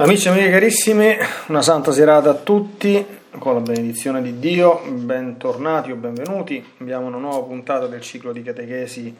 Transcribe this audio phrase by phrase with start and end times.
[0.00, 1.14] Amici e amiche carissimi,
[1.48, 3.04] una santa serata a tutti,
[3.38, 6.64] con la benedizione di Dio, bentornati o benvenuti.
[6.78, 9.14] Abbiamo una nuova puntata del ciclo di catechesi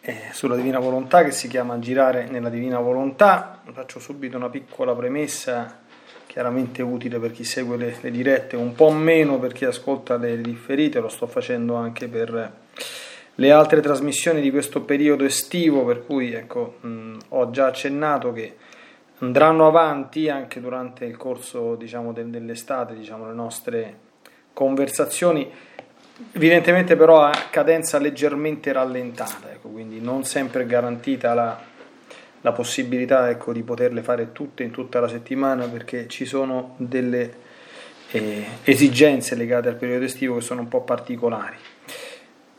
[0.00, 3.60] eh, sulla Divina Volontà che si chiama Girare nella Divina Volontà.
[3.70, 5.78] Faccio subito una piccola premessa,
[6.26, 10.40] chiaramente utile per chi segue le, le dirette, un po' meno per chi ascolta le
[10.40, 12.52] differite, lo sto facendo anche per
[13.34, 18.54] le altre trasmissioni di questo periodo estivo, per cui ecco, mh, ho già accennato che
[19.18, 23.98] andranno avanti anche durante il corso diciamo, del, dell'estate diciamo, le nostre
[24.52, 25.50] conversazioni,
[26.32, 31.60] evidentemente però a cadenza leggermente rallentata, ecco, quindi non sempre garantita la,
[32.40, 37.46] la possibilità ecco, di poterle fare tutte in tutta la settimana perché ci sono delle
[38.10, 41.56] eh, esigenze legate al periodo estivo che sono un po' particolari.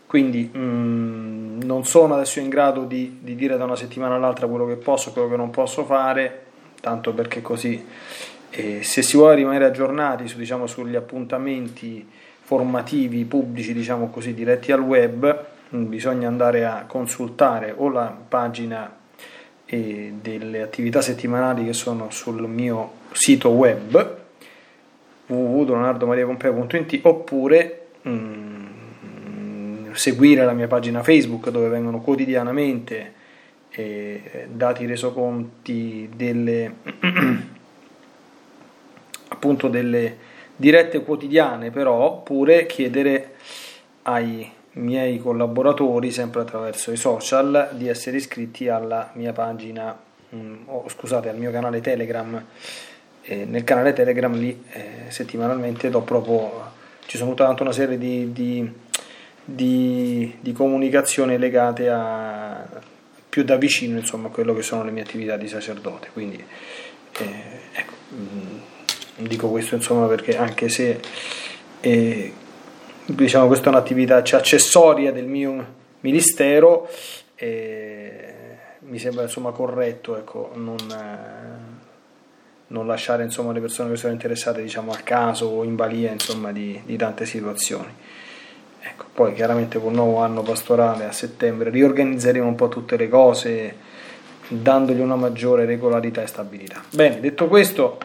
[0.05, 4.47] Quindi mh, mm, non sono adesso in grado di, di, dire da una settimana all'altra
[4.47, 6.47] quello che posso e quello che non posso fare,
[6.81, 7.85] tanto perché così
[8.51, 12.07] eh, se si vuole rimanere aggiornati su, diciamo, sugli appuntamenti
[12.41, 18.97] formativi pubblici diciamo così, diretti al web bisogna andare a consultare o la pagina
[19.65, 24.17] eh, delle attività settimanali che sono sul mio sito web
[25.27, 33.13] www.leonardomariapompeo.it oppure mh, seguire la mia pagina Facebook dove vengono quotidianamente
[33.79, 36.73] eh, dati i resoconti delle,
[39.29, 40.17] appunto delle
[40.55, 43.35] dirette quotidiane, però oppure chiedere
[44.03, 49.97] ai miei collaboratori, sempre attraverso i social, di essere iscritti alla mia pagina,
[50.29, 52.43] mh, mm, oh, scusate, al mio canale Telegram.
[53.21, 56.71] Eh, nel canale Telegram lì eh, settimanalmente do proprio,
[57.05, 58.73] ci sono tutta una serie di, di,
[59.45, 62.97] di, di comunicazioni legate a
[63.39, 66.09] più da vicino insomma, quello che sono le mie attività di sacerdote.
[66.11, 66.43] Quindi
[67.19, 67.33] eh,
[67.71, 68.57] ecco, mm,
[69.27, 70.99] dico questo insomma perché anche se
[71.79, 72.33] eh,
[73.05, 76.89] diciamo, questa è un'attività cioè, accessoria del mio ministero,
[77.35, 78.33] eh,
[78.79, 81.77] mi sembra insomma, corretto ecco, non, eh,
[82.67, 86.51] non, lasciare insomma, le persone che sono interessate diciamo, al caso o in balia insomma,
[86.51, 87.95] di, di tante situazioni.
[88.99, 93.07] Ecco, poi chiaramente con il nuovo anno pastorale a settembre riorganizzeremo un po' tutte le
[93.07, 93.77] cose
[94.49, 96.83] dandogli una maggiore regolarità e stabilità.
[96.89, 97.97] Bene, detto questo,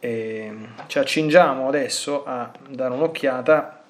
[0.00, 0.52] eh,
[0.86, 3.84] ci accingiamo adesso a dare un'occhiata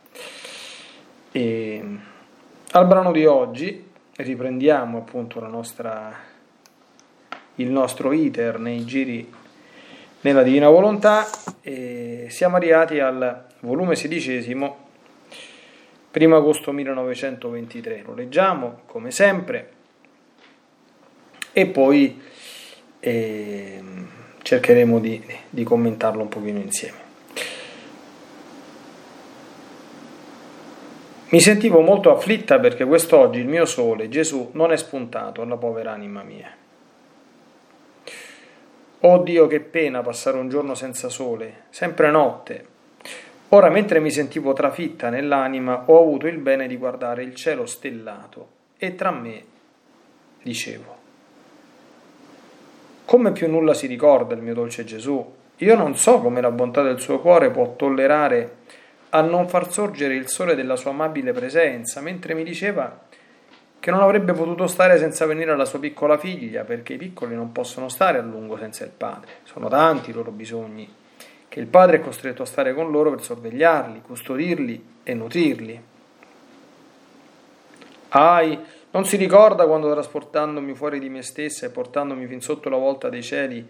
[1.32, 1.84] eh,
[2.70, 6.14] al brano di oggi, riprendiamo appunto nostra,
[7.56, 9.28] il nostro iter nei giri
[10.20, 11.26] nella Divina Volontà
[11.62, 14.90] e siamo arrivati al volume sedicesimo
[16.14, 19.70] 1 agosto 1923, lo leggiamo come sempre
[21.52, 22.20] e poi
[23.00, 23.82] eh,
[24.42, 27.00] cercheremo di, di commentarlo un pochino insieme.
[31.30, 35.92] Mi sentivo molto afflitta perché quest'oggi il mio sole, Gesù, non è spuntato alla povera
[35.92, 36.54] anima mia.
[39.00, 42.66] Oh Dio, che pena passare un giorno senza sole, sempre notte,
[43.54, 48.48] Ora, mentre mi sentivo trafitta nell'anima, ho avuto il bene di guardare il cielo stellato
[48.78, 49.44] e tra me
[50.42, 50.96] dicevo,
[53.04, 56.80] come più nulla si ricorda il mio dolce Gesù, io non so come la bontà
[56.80, 58.56] del suo cuore può tollerare
[59.10, 63.00] a non far sorgere il sole della sua amabile presenza, mentre mi diceva
[63.78, 67.52] che non avrebbe potuto stare senza venire alla sua piccola figlia, perché i piccoli non
[67.52, 71.00] possono stare a lungo senza il padre, sono tanti i loro bisogni
[71.52, 75.82] che il padre è costretto a stare con loro per sorvegliarli, custodirli e nutrirli.
[78.08, 78.58] Ai,
[78.90, 83.10] non si ricorda quando trasportandomi fuori di me stessa e portandomi fin sotto la volta
[83.10, 83.68] dei cieli,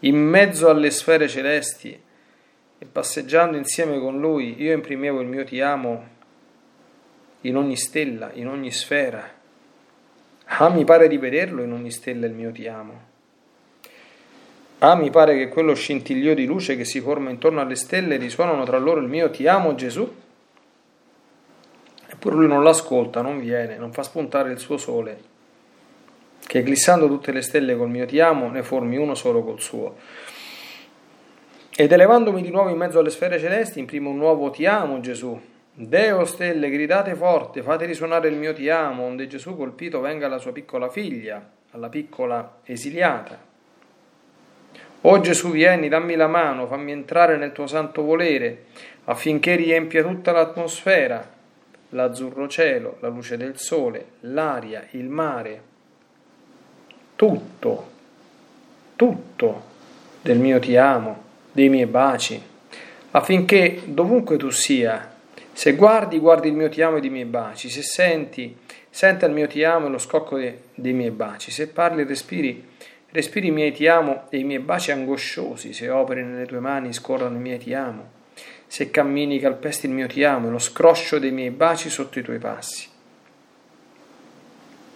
[0.00, 2.02] in mezzo alle sfere celesti,
[2.78, 6.08] e passeggiando insieme con lui, io imprimevo il mio ti amo
[7.42, 9.30] in ogni stella, in ogni sfera.
[10.46, 13.09] Ah, mi pare di vederlo in ogni stella il mio ti amo.
[14.82, 18.64] Ah, mi pare che quello scintillio di luce che si forma intorno alle stelle risuonano
[18.64, 20.10] tra loro il mio ti amo Gesù.
[22.08, 25.20] Eppure lui non l'ascolta, non viene, non fa spuntare il suo sole,
[26.46, 29.96] che glissando tutte le stelle col mio ti amo ne formi uno solo col suo.
[31.76, 35.38] Ed elevandomi di nuovo in mezzo alle sfere celesti, imprimo un nuovo ti amo Gesù.
[35.74, 40.38] Deo stelle, gridate forte, fate risuonare il mio ti amo, onde Gesù colpito venga alla
[40.38, 43.48] sua piccola figlia, alla piccola esiliata.
[45.02, 48.64] O Gesù, vieni, dammi la mano, fammi entrare nel tuo santo volere,
[49.04, 51.26] affinché riempia tutta l'atmosfera,
[51.90, 55.62] l'azzurro cielo, la luce del sole, l'aria, il mare,
[57.16, 57.90] tutto,
[58.94, 59.62] tutto
[60.20, 62.40] del mio ti amo, dei miei baci,
[63.12, 65.14] affinché dovunque tu sia,
[65.52, 68.54] se guardi, guardi il mio ti amo e i miei baci, se senti,
[68.90, 72.68] senta il mio ti amo e lo scocco dei, dei miei baci, se parli, respiri,
[73.10, 76.92] respiri i miei ti amo e i miei baci angosciosi, se operi nelle tue mani,
[76.92, 78.18] scorrono i miei ti amo,
[78.66, 82.22] se cammini, calpesti il mio ti amo e lo scroscio dei miei baci sotto i
[82.22, 82.88] tuoi passi.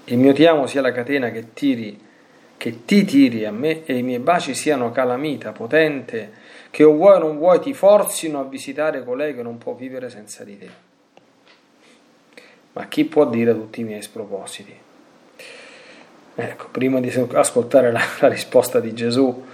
[0.07, 2.13] Il mio ti amo sia la catena che tiri
[2.57, 6.33] che ti tiri a me e i miei baci siano calamita potente,
[6.71, 10.09] che o vuoi o non vuoi ti forzino a visitare colei che non può vivere
[10.09, 10.69] senza di te.
[12.73, 14.84] Ma chi può dire tutti i miei spropositi?
[16.37, 19.45] Ecco, prima di ascoltare la, la risposta di Gesù,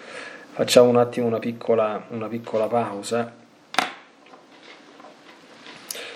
[0.53, 3.35] facciamo un attimo una piccola, una piccola pausa.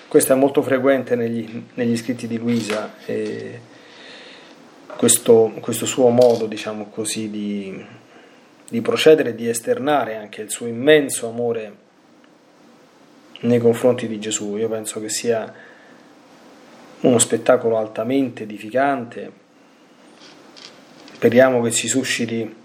[0.07, 2.95] Questo è molto frequente negli, negli scritti di Luisa.
[3.05, 3.59] E,
[4.95, 7.85] questo, questo suo modo, diciamo così, di,
[8.67, 11.75] di procedere di esternare anche il suo immenso amore
[13.41, 14.55] nei confronti di Gesù.
[14.55, 15.53] Io penso che sia
[17.01, 19.43] uno spettacolo altamente edificante.
[21.15, 22.55] Speriamo che si susciti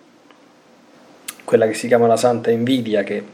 [1.45, 3.25] quella che si chiama la santa invidia, che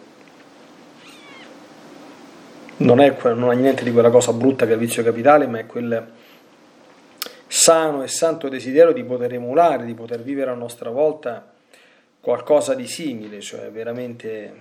[2.77, 5.61] non, è, non ha niente di quella cosa brutta che è il vizio capitale, ma
[5.61, 6.07] è quel
[7.47, 11.51] sano e santo desiderio di poter emulare, di poter vivere a nostra volta
[12.21, 14.53] qualcosa di simile, cioè veramente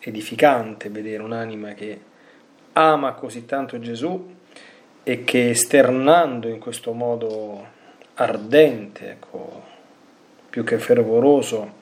[0.00, 2.00] edificante vedere un'anima che
[2.74, 4.34] ama così tanto Gesù
[5.02, 7.66] e che esternando in questo modo
[8.14, 9.69] ardente, ecco,
[10.50, 11.78] più che fervoroso,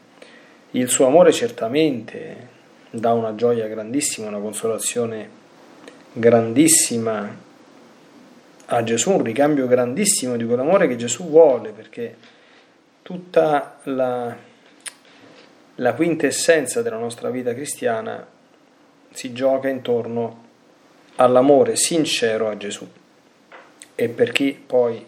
[0.72, 2.56] il suo amore certamente
[2.90, 5.36] dà una gioia grandissima, una consolazione
[6.12, 7.46] grandissima
[8.70, 12.16] a Gesù un ricambio grandissimo di quell'amore che Gesù vuole, perché
[13.00, 14.36] tutta la,
[15.76, 18.26] la quintessenza della nostra vita cristiana
[19.10, 20.44] si gioca intorno
[21.16, 22.86] all'amore sincero a Gesù.
[23.94, 25.04] E per chi poi,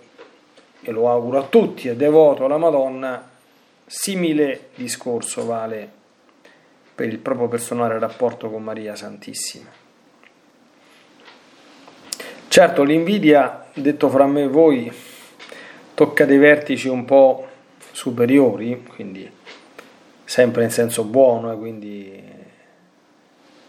[0.81, 3.30] e lo auguro a tutti, è devoto alla Madonna,
[3.93, 5.91] simile discorso vale
[6.95, 9.69] per il proprio personale rapporto con Maria Santissima.
[12.47, 14.93] Certo, l'invidia, detto fra me e voi,
[15.95, 17.49] tocca dei vertici un po'
[17.91, 19.29] superiori, quindi
[20.23, 22.23] sempre in senso buono, eh, quindi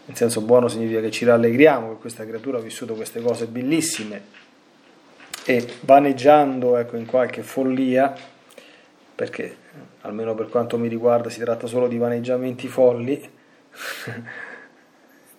[0.04, 4.22] in senso buono significa che ci rallegriamo che questa creatura ha vissuto queste cose bellissime
[5.44, 8.14] e vaneggiando ecco, in qualche follia,
[9.16, 9.56] perché
[10.02, 13.20] almeno per quanto mi riguarda si tratta solo di vaneggiamenti folli,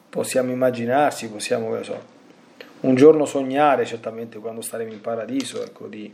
[0.10, 2.02] possiamo immaginarsi, possiamo, so,
[2.82, 6.14] un giorno sognare, certamente quando staremo in paradiso, ecco, di,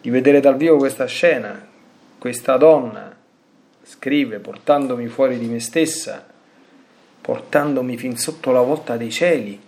[0.00, 1.68] di vedere dal vivo questa scena,
[2.18, 3.16] questa donna
[3.84, 6.24] scrive portandomi fuori di me stessa,
[7.20, 9.60] portandomi fin sotto la volta dei cieli,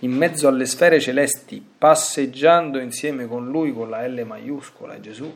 [0.00, 5.32] in mezzo alle sfere celesti, passeggiando insieme con lui con la L maiuscola, Gesù.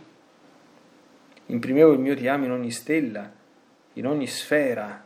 [1.47, 3.31] Imprimevo il mio ti amo in ogni stella,
[3.95, 5.03] in ogni sfera,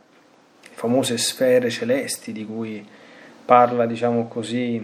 [0.63, 2.87] le famose sfere celesti di cui
[3.45, 4.83] parla, diciamo così,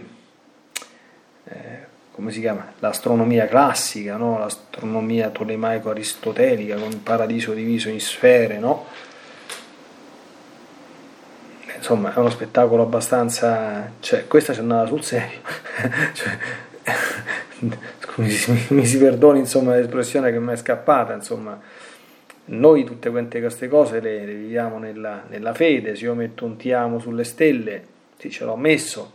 [1.45, 2.73] eh, come si chiama?
[2.79, 4.39] L'astronomia classica, no?
[4.39, 8.85] l'astronomia tolemaico-aristotelica con il paradiso diviso in sfere, no?
[11.75, 13.91] Insomma, è uno spettacolo abbastanza...
[13.99, 15.39] Cioè, questa c'è andata sul serio.
[16.13, 16.37] cioè,
[18.17, 18.29] mi,
[18.69, 21.59] mi, si perdoni insomma, l'espressione che mi è scappata, insomma,
[22.45, 26.71] noi tutte queste cose le, le viviamo nella, nella, fede, se io metto un ti
[26.71, 27.83] amo sulle stelle,
[28.17, 29.13] sì ce l'ho messo,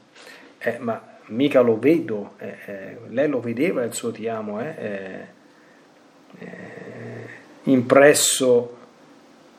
[0.58, 4.74] eh, ma mica lo vedo, eh, eh, lei lo vedeva il suo ti amo, eh,
[4.78, 5.26] eh,
[6.38, 7.26] eh,
[7.64, 8.78] impresso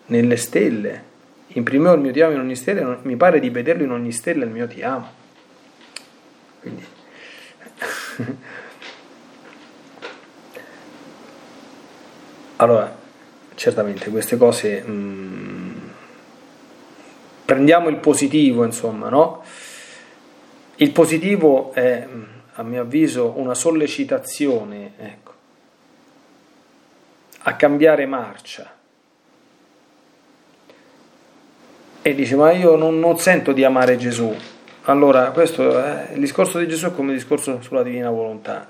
[0.08, 1.12] nelle stelle.
[1.56, 4.44] Imprimevo il mio ti amo in ogni stella, mi pare di vederlo in ogni stella
[4.44, 5.08] il mio ti amo.
[6.60, 6.86] Quindi.
[12.64, 12.96] allora,
[13.56, 15.78] certamente queste cose mh, mm,
[17.46, 19.44] prendiamo il positivo, insomma, no?
[20.78, 22.08] Il positivo è,
[22.54, 25.34] a mio avviso, una sollecitazione ecco,
[27.44, 28.72] a cambiare marcia.
[32.02, 34.36] E dice, ma io non, non sento di amare Gesù.
[34.86, 38.68] Allora, questo è, il discorso di Gesù è come il discorso sulla divina volontà.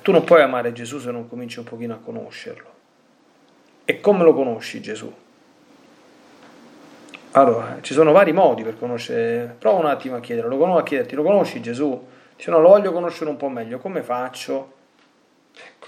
[0.00, 2.75] Tu non puoi amare Gesù se non cominci un pochino a conoscerlo.
[3.88, 5.12] E come lo conosci Gesù?
[7.30, 11.14] Allora, ci sono vari modi per conoscere, prova un attimo a chiedere, lo a chiederti,
[11.14, 12.04] lo conosci Gesù?
[12.34, 14.72] Dice no, lo voglio conoscere un po' meglio, come faccio?
[15.54, 15.86] Ecco,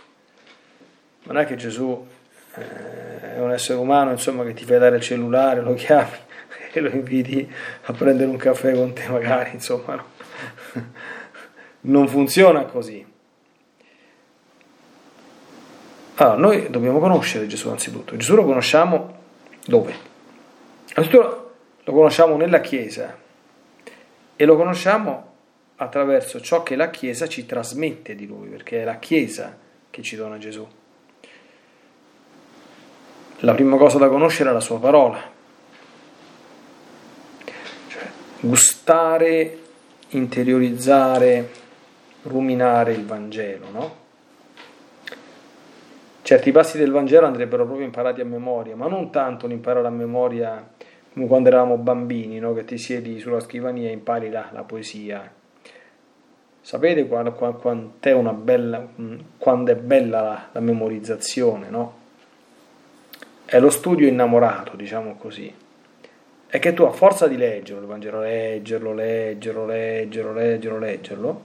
[1.25, 2.07] non è che Gesù
[2.55, 6.17] eh, è un essere umano insomma, che ti fai dare il cellulare, lo chiami
[6.71, 7.53] e lo inviti
[7.87, 10.05] a prendere un caffè con te magari, insomma, no?
[11.83, 13.05] non funziona così.
[16.21, 18.17] Allora, noi dobbiamo conoscere Gesù anzitutto.
[18.17, 19.19] Gesù lo conosciamo
[19.65, 19.95] dove?
[20.95, 23.17] Anzitutto lo conosciamo nella Chiesa
[24.35, 25.27] e lo conosciamo
[25.77, 29.57] attraverso ciò che la Chiesa ci trasmette di Lui, perché è la Chiesa
[29.91, 30.67] che ci dona Gesù.
[33.43, 35.23] La prima cosa da conoscere è la sua parola,
[37.87, 38.03] cioè
[38.41, 39.59] gustare,
[40.09, 41.51] interiorizzare,
[42.23, 43.98] ruminare il Vangelo, no?
[46.29, 50.63] Certi passi del Vangelo andrebbero proprio imparati a memoria, ma non tanto l'imparare a memoria
[51.15, 52.53] come quando eravamo bambini, no?
[52.53, 55.27] che ti siedi sulla scrivania e impari la, la poesia.
[56.61, 58.87] Sapete quando, quando, è, bella,
[59.39, 61.97] quando è bella la, la memorizzazione, no?
[63.47, 65.51] È lo studio innamorato, diciamo così.
[66.47, 71.43] È che tu a forza di leggerlo, il Vangelo, leggerlo, leggerlo, leggerlo, leggerlo, leggerlo,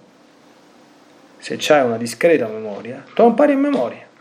[1.37, 4.11] se c'hai una discreta memoria, tu lo impari a memoria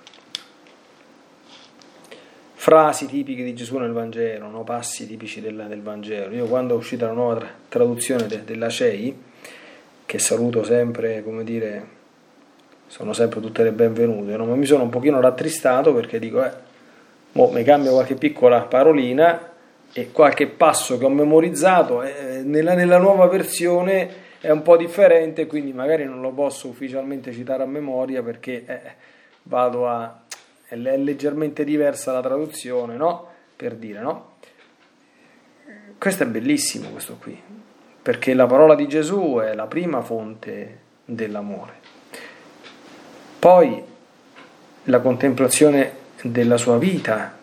[2.62, 4.62] frasi tipiche di Gesù nel Vangelo, no?
[4.62, 6.32] passi tipici del, del, Vangelo.
[6.32, 9.20] Io quando è uscita la nuova tra- traduzione de- della CEI,
[10.06, 11.86] che saluto sempre, come dire,
[12.86, 14.44] sono sempre tutte le benvenute, no?
[14.44, 16.52] ma mi sono un pochino rattristato perché dico, eh,
[17.32, 19.50] mo mi cambia qualche piccola parolina
[19.92, 25.46] e qualche passo che ho memorizzato eh, nella, nella nuova versione è un po' differente,
[25.48, 28.80] quindi magari non lo posso ufficialmente citare a memoria perché eh,
[29.42, 30.21] vado a
[30.80, 33.28] è leggermente diversa la traduzione, no?
[33.56, 34.30] Per dire, no?
[35.98, 37.38] Questo è bellissimo, questo qui,
[38.00, 41.72] perché la parola di Gesù è la prima fonte dell'amore.
[43.38, 43.84] Poi
[44.84, 47.36] la contemplazione della sua vita,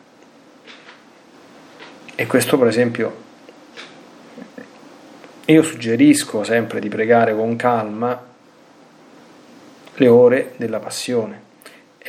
[2.15, 3.27] e questo per esempio
[5.45, 8.25] io suggerisco sempre di pregare con calma
[9.93, 11.47] le ore della passione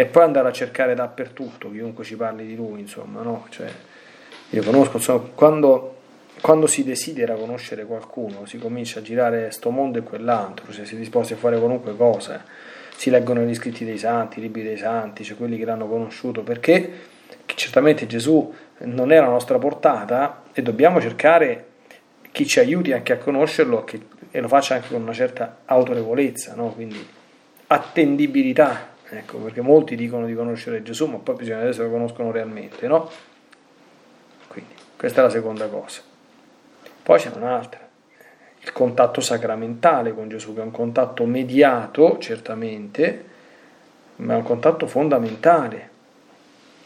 [0.01, 3.45] e poi andare a cercare dappertutto chiunque ci parli di lui, insomma, no?
[3.51, 3.69] Cioè,
[4.49, 5.97] io conosco, insomma, quando,
[6.41, 10.95] quando, si desidera conoscere qualcuno, si comincia a girare sto mondo e quell'altro, cioè si
[10.95, 12.43] è disposti a fare qualunque cosa,
[12.97, 16.43] si leggono gli scritti dei santi, i libri dei santi, cioè quelli che l'hanno conosciuto,
[16.43, 16.93] perché
[17.45, 21.67] certamente Gesù non è la nostra portata e dobbiamo cercare
[22.33, 26.55] chi ci aiuti anche a conoscerlo che, e lo faccia anche con una certa autorevolezza,
[26.55, 26.71] no?
[26.73, 27.07] quindi
[27.67, 32.31] attendibilità Ecco, perché molti dicono di conoscere Gesù, ma poi bisogna vedere se lo conoscono
[32.31, 33.11] realmente, no?
[34.47, 36.01] Quindi, questa è la seconda cosa.
[37.03, 37.81] Poi c'è un'altra,
[38.61, 43.25] il contatto sacramentale con Gesù, che è un contatto mediato, certamente,
[44.17, 45.91] ma è un contatto fondamentale.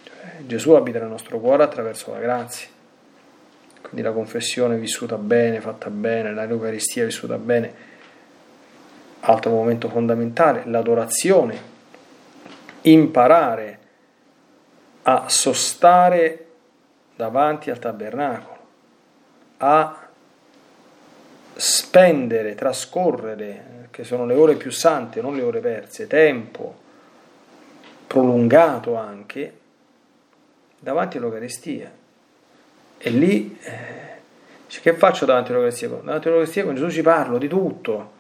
[0.03, 2.69] Cioè, Gesù abita nel nostro cuore attraverso la grazia.
[3.83, 7.93] Quindi la confessione vissuta bene, fatta bene, l'Eucaristia vissuta bene.
[9.21, 11.73] Altro momento fondamentale, l'adorazione
[12.85, 13.79] imparare
[15.03, 16.47] a sostare
[17.17, 18.59] davanti al tabernacolo,
[19.59, 20.09] a
[21.55, 26.83] spendere, trascorrere, che sono le ore più sante, non le ore perse, tempo
[28.07, 29.59] prolungato anche
[30.79, 31.91] davanti all'Eucaristia.
[32.99, 34.13] E lì, eh,
[34.67, 35.89] che faccio davanti all'Eucaristia?
[35.89, 38.14] Davanti all'Eucaristia con Gesù ci parlo di tutto,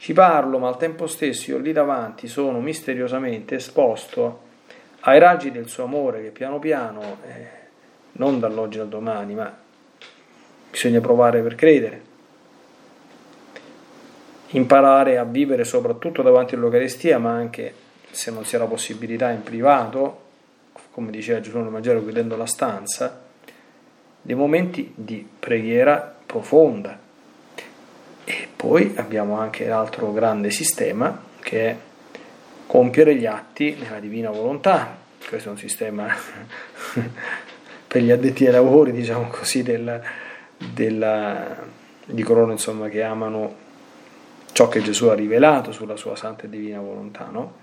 [0.00, 4.48] ci parlo, ma al tempo stesso io lì davanti sono misteriosamente esposto
[5.00, 7.48] ai raggi del suo amore che piano piano, eh,
[8.12, 9.54] non dall'oggi al domani, ma
[10.70, 12.02] bisogna provare per credere.
[14.52, 17.74] Imparare a vivere soprattutto davanti all'Eucaristia, ma anche
[18.08, 20.28] se non si ha la possibilità in privato,
[20.92, 23.20] come diceva Gesù Vangelo chiudendo la stanza,
[24.22, 27.08] dei momenti di preghiera profonda
[28.60, 31.76] poi abbiamo anche l'altro grande sistema che è
[32.66, 34.98] compiere gli atti nella divina volontà.
[35.26, 36.06] Questo è un sistema
[37.88, 40.02] per gli addetti ai lavori, diciamo così, del,
[40.58, 41.56] della,
[42.04, 43.56] di coloro insomma, che amano
[44.52, 47.28] ciò che Gesù ha rivelato sulla sua santa e divina volontà.
[47.30, 47.54] No?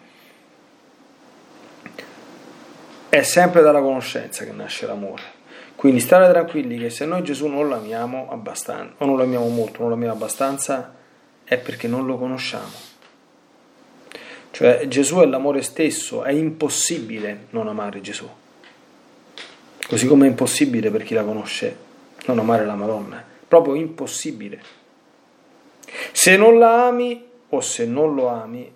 [3.08, 5.37] È sempre dalla conoscenza che nasce l'amore.
[5.78, 9.82] Quindi stare tranquilli che se noi Gesù non l'amiamo abbastanza, o non lo amiamo molto,
[9.82, 10.96] non lo amiamo abbastanza,
[11.44, 12.74] è perché non lo conosciamo.
[14.50, 18.28] Cioè Gesù è l'amore stesso, è impossibile non amare Gesù.
[19.88, 21.78] Così come è impossibile per chi la conosce
[22.26, 24.60] non amare la Madonna, proprio impossibile.
[26.12, 28.74] Se non la ami o se non lo ami,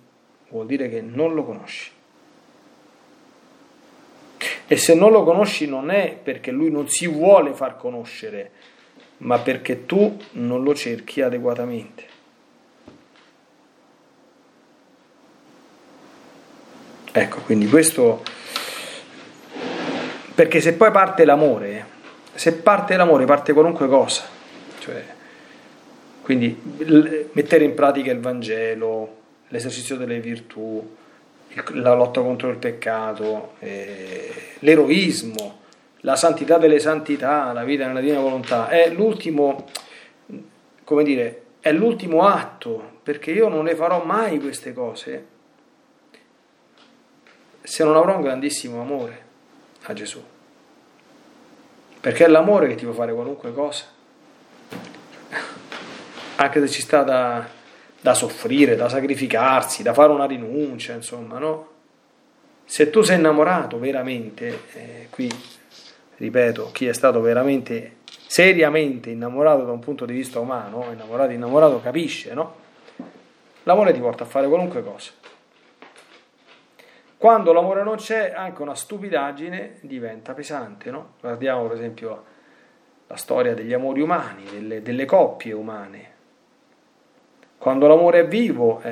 [0.49, 1.89] vuol dire che non lo conosci.
[4.71, 8.51] E se non lo conosci non è perché lui non si vuole far conoscere,
[9.17, 12.05] ma perché tu non lo cerchi adeguatamente.
[17.11, 18.23] Ecco, quindi questo...
[20.33, 21.85] Perché se poi parte l'amore,
[22.33, 24.23] se parte l'amore parte qualunque cosa.
[24.79, 25.03] Cioè,
[26.21, 26.57] quindi
[27.33, 29.17] mettere in pratica il Vangelo,
[29.49, 30.95] l'esercizio delle virtù,
[31.73, 35.59] la lotta contro il peccato, eh, l'eroismo,
[36.01, 39.65] la santità delle santità, la vita nella divina volontà, è l'ultimo,
[40.83, 45.25] come dire, è l'ultimo atto, perché io non le farò mai queste cose
[47.63, 49.25] se non avrò un grandissimo amore
[49.83, 50.23] a Gesù.
[51.99, 53.85] Perché è l'amore che ti fa fare qualunque cosa.
[56.37, 57.47] Anche se ci sta da,
[58.01, 61.69] da soffrire, da sacrificarsi, da fare una rinuncia, insomma, no?
[62.65, 65.29] Se tu sei innamorato veramente, eh, qui
[66.17, 71.81] ripeto, chi è stato veramente seriamente innamorato da un punto di vista umano, innamorato, innamorato
[71.81, 72.55] capisce, no?
[73.63, 75.11] L'amore ti porta a fare qualunque cosa.
[77.17, 81.13] Quando l'amore non c'è, anche una stupidaggine diventa pesante, no?
[81.19, 82.23] Guardiamo per esempio
[83.05, 86.10] la storia degli amori umani, delle, delle coppie umane.
[87.61, 88.91] Quando l'amore è vivo, eh,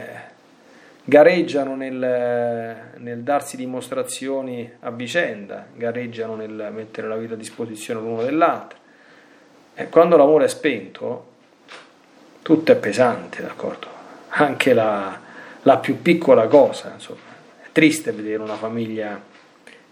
[1.03, 8.21] gareggiano nel, nel, darsi dimostrazioni a vicenda, gareggiano nel mettere la vita a disposizione l'uno
[8.21, 8.77] dell'altro.
[9.73, 11.27] E quando l'amore è spento,
[12.43, 13.88] tutto è pesante, d'accordo?
[14.27, 15.19] Anche la,
[15.63, 17.21] la più piccola cosa, insomma
[17.71, 19.19] triste vedere una famiglia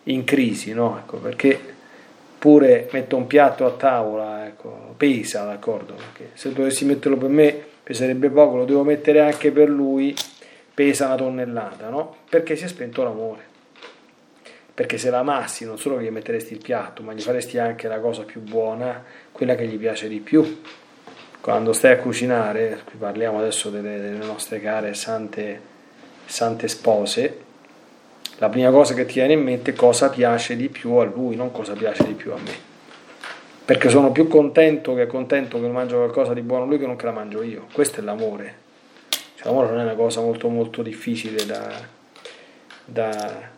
[0.04, 1.00] in crisi, no?
[1.00, 1.60] Ecco, perché
[2.38, 5.96] pure metto un piatto a tavola, ecco, pesa, d'accordo?
[5.96, 10.14] Perché se dovessi metterlo per me peserebbe poco, lo devo mettere anche per lui,
[10.74, 12.18] pesa una tonnellata, no?
[12.30, 13.40] Perché si è spento l'amore.
[14.74, 18.24] Perché se l'amassi non solo gli metteresti il piatto, ma gli faresti anche la cosa
[18.24, 19.02] più buona,
[19.32, 20.62] quella che gli piace di più.
[21.40, 25.62] Quando stai a cucinare, qui parliamo adesso delle, delle nostre care sante,
[26.26, 27.38] sante spose,
[28.40, 31.38] la prima cosa che ti viene in mente è cosa piace di più a lui,
[31.38, 32.67] non cosa piace di più a me.
[33.68, 37.04] Perché sono più contento che contento che mangio qualcosa di buono lui che non che
[37.04, 37.68] la mangio io.
[37.74, 38.56] Questo è l'amore.
[39.10, 41.70] Cioè, l'amore non è una cosa molto molto difficile da,
[42.86, 43.50] da,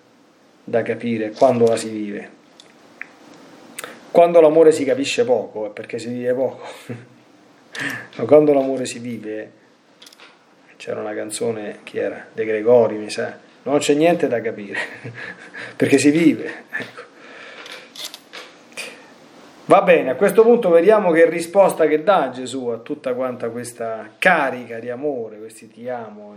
[0.63, 2.29] da capire quando la si vive.
[4.09, 6.67] Quando l'amore si capisce poco è perché si vive poco.
[8.17, 9.51] Ma quando l'amore si vive,
[10.77, 12.25] c'era una canzone, chi era?
[12.33, 14.79] De Gregori, mi sa non c'è niente da capire,
[15.75, 16.63] perché si vive.
[16.71, 17.07] Ecco.
[19.69, 24.13] Va bene, a questo punto vediamo che risposta che dà Gesù a tutta quanta questa
[24.17, 26.35] carica di amore, questi ti amo,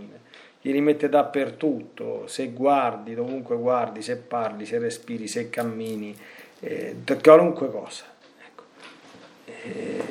[0.61, 6.15] li rimette dappertutto, se guardi, dovunque guardi, se parli, se respiri, se cammini,
[6.59, 8.03] eh, qualunque cosa.
[8.45, 8.63] Ecco.
[9.47, 10.03] Eh,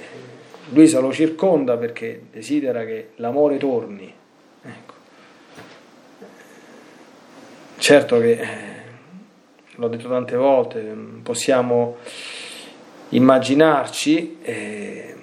[0.70, 4.12] lui se lo circonda perché desidera che l'amore torni.
[4.64, 4.94] Ecco.
[7.76, 8.46] Certo che, eh,
[9.76, 10.80] l'ho detto tante volte,
[11.22, 11.98] possiamo
[13.12, 15.16] immaginarci eh,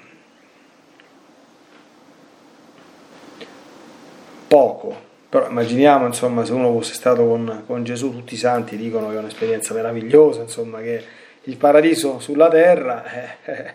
[4.47, 9.09] poco, però immaginiamo insomma se uno fosse stato con, con, Gesù, tutti i santi dicono
[9.09, 11.03] che è un'esperienza meravigliosa, insomma che
[11.43, 13.03] il paradiso sulla terra,
[13.45, 13.73] eh,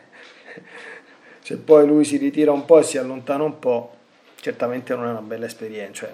[1.41, 3.95] se poi lui si ritira un po' e si allontana un po',
[4.41, 6.07] certamente non è una bella esperienza.
[6.07, 6.13] Cioè,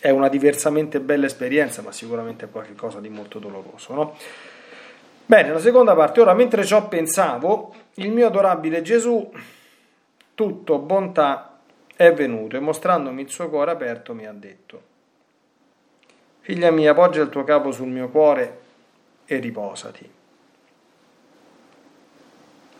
[0.00, 3.94] è una diversamente bella esperienza, ma sicuramente è qualcosa di molto doloroso.
[3.94, 4.16] No?
[5.32, 6.20] Bene, la seconda parte.
[6.20, 9.32] Ora, mentre ciò pensavo, il mio adorabile Gesù,
[10.34, 11.58] tutto bontà,
[11.96, 14.82] è venuto e mostrandomi il suo cuore aperto mi ha detto,
[16.40, 18.60] figlia mia, poggia il tuo capo sul mio cuore
[19.24, 20.10] e riposati,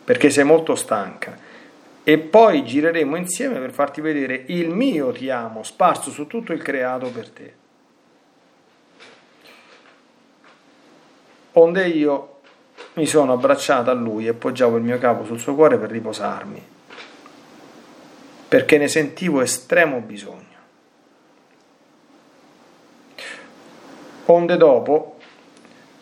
[0.03, 1.35] perché sei molto stanca
[2.03, 6.61] e poi gireremo insieme per farti vedere il mio ti amo sparso su tutto il
[6.61, 7.53] creato per te.
[11.53, 12.32] Onde io
[12.93, 16.65] mi sono abbracciata a lui e poggiavo il mio capo sul suo cuore per riposarmi,
[18.47, 20.41] perché ne sentivo estremo bisogno.
[24.25, 25.17] Onde dopo,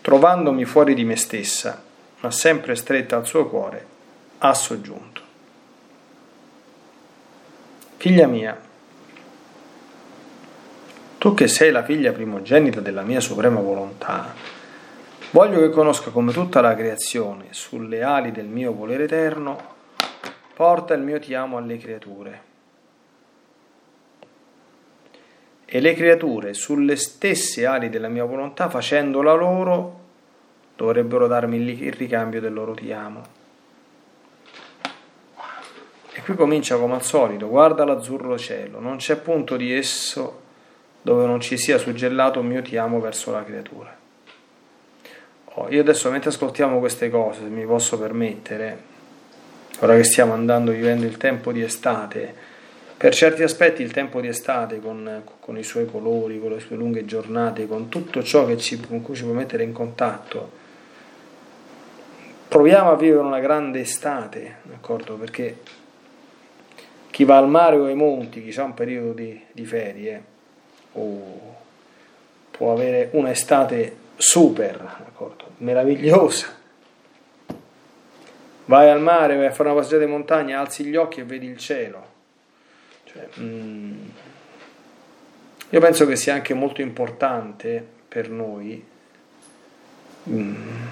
[0.01, 1.81] trovandomi fuori di me stessa,
[2.19, 3.85] ma sempre stretta al suo cuore,
[4.39, 5.21] ha soggiunto.
[7.97, 8.59] Figlia mia,
[11.17, 14.33] tu che sei la figlia primogenita della mia suprema volontà,
[15.31, 19.57] voglio che conosca come tutta la creazione, sulle ali del mio volere eterno,
[20.53, 22.49] porta il mio ti amo alle creature.
[25.65, 29.99] E le creature, sulle stesse ali della mia volontà, facendola loro,
[30.75, 33.39] dovrebbero darmi il ricambio del loro ti amo.
[36.13, 40.39] E qui comincia come al solito, guarda l'azzurro cielo, non c'è punto di esso
[41.01, 44.00] dove non ci sia suggellato un mio ti amo verso la creatura.
[45.55, 48.89] Oh, io adesso mentre ascoltiamo queste cose, se mi posso permettere,
[49.79, 52.33] ora che stiamo andando vivendo il tempo di estate,
[52.95, 56.75] per certi aspetti il tempo di estate con, con i suoi colori, con le sue
[56.75, 60.51] lunghe giornate, con tutto ciò ci, con cui ci può mettere in contatto,
[62.47, 65.15] proviamo a vivere una grande estate, d'accordo?
[65.15, 65.57] Perché
[67.09, 70.23] chi va al mare o ai monti, chi ha un periodo di, di ferie,
[70.93, 71.55] oh,
[72.51, 75.40] può avere un'estate super, d'accordo?
[75.61, 76.59] Meravigliosa.
[78.65, 81.47] Vai al mare, vai a fare una passeggiata in montagna, alzi gli occhi e vedi
[81.47, 82.09] il cielo.
[83.05, 84.03] Cioè, mm,
[85.69, 88.83] io penso che sia anche molto importante per noi
[90.29, 90.85] mm,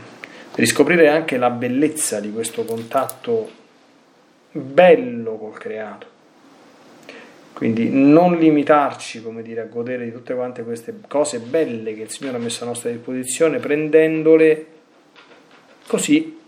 [0.56, 3.50] riscoprire anche la bellezza di questo contatto
[4.52, 6.18] bello col creato.
[7.60, 12.38] Quindi non limitarci, dire, a godere di tutte quante queste cose belle che il Signore
[12.38, 14.66] ha messo a nostra disposizione, prendendole
[15.86, 16.40] così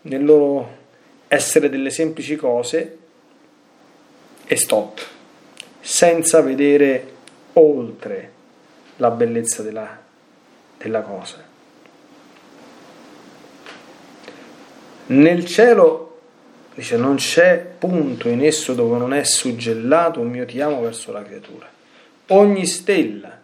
[0.00, 0.76] nel loro
[1.28, 2.98] essere delle semplici cose
[4.46, 4.98] e stop,
[5.78, 7.12] senza vedere
[7.52, 8.32] oltre
[8.96, 9.94] la bellezza della,
[10.78, 11.44] della cosa.
[15.08, 16.07] Nel cielo
[16.78, 21.10] Dice non c'è punto in esso dove non è suggellato un mio ti amo verso
[21.10, 21.66] la creatura.
[22.28, 23.36] Ogni stella,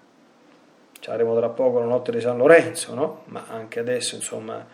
[1.00, 3.22] ci avremo tra poco la notte di San Lorenzo, no?
[3.24, 4.64] ma anche adesso, insomma,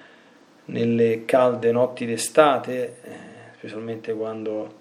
[0.67, 3.13] nelle calde notti d'estate, eh,
[3.57, 4.75] specialmente quando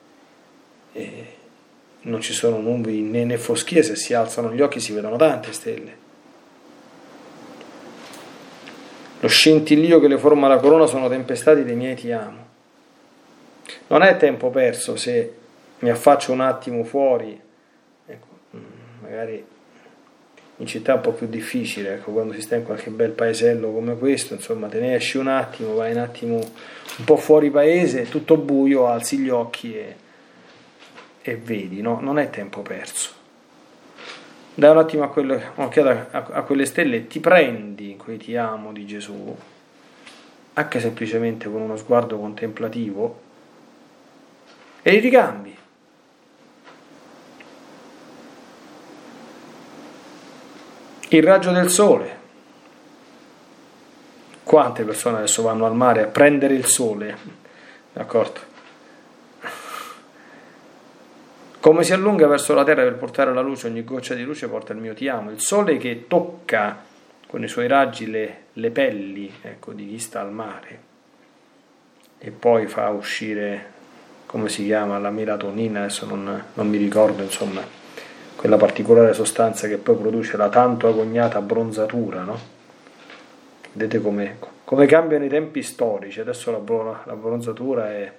[0.91, 1.25] eh,
[2.01, 5.53] non ci sono nubi né, né foschie, se si alzano gli occhi si vedono tante
[5.53, 5.97] stelle.
[9.21, 12.48] Lo scintillio che le forma la corona sono tempestati dei miei ti amo.
[13.87, 15.33] Non è tempo perso se
[15.79, 17.39] mi affaccio un attimo fuori,
[18.05, 18.63] ecco, mm,
[19.01, 19.45] magari
[20.57, 23.71] in città è un po' più difficile, ecco, quando si sta in qualche bel paesello
[23.71, 28.09] come questo, insomma, te ne esci un attimo, vai un attimo un po' fuori paese,
[28.09, 29.95] tutto buio, alzi gli occhi e,
[31.21, 31.99] e vedi, no?
[32.01, 33.11] non è tempo perso.
[34.53, 38.85] Dai un attimo a quelle, a, a quelle stelle, ti prendi quei ti amo di
[38.85, 39.33] Gesù,
[40.53, 43.27] anche semplicemente con uno sguardo contemplativo,
[44.81, 45.57] e li ricambi.
[51.09, 52.17] Il raggio del sole.
[54.43, 57.17] Quante persone adesso vanno al mare a prendere il sole?
[57.93, 58.47] D'accordo?
[61.59, 64.73] Come si allunga verso la terra per portare la luce, ogni goccia di luce porta
[64.73, 65.29] il mio ti amo.
[65.29, 66.83] Il sole che tocca
[67.27, 70.87] con i suoi raggi le, le pelli ecco, di chi sta al mare
[72.17, 73.77] e poi fa uscire
[74.29, 77.63] come si chiama, la melatonina, adesso non, non mi ricordo, insomma,
[78.35, 82.39] quella particolare sostanza che poi produce la tanto agognata bronzatura, no?
[83.71, 88.13] Vedete come, come cambiano i tempi storici, adesso la, la bronzatura è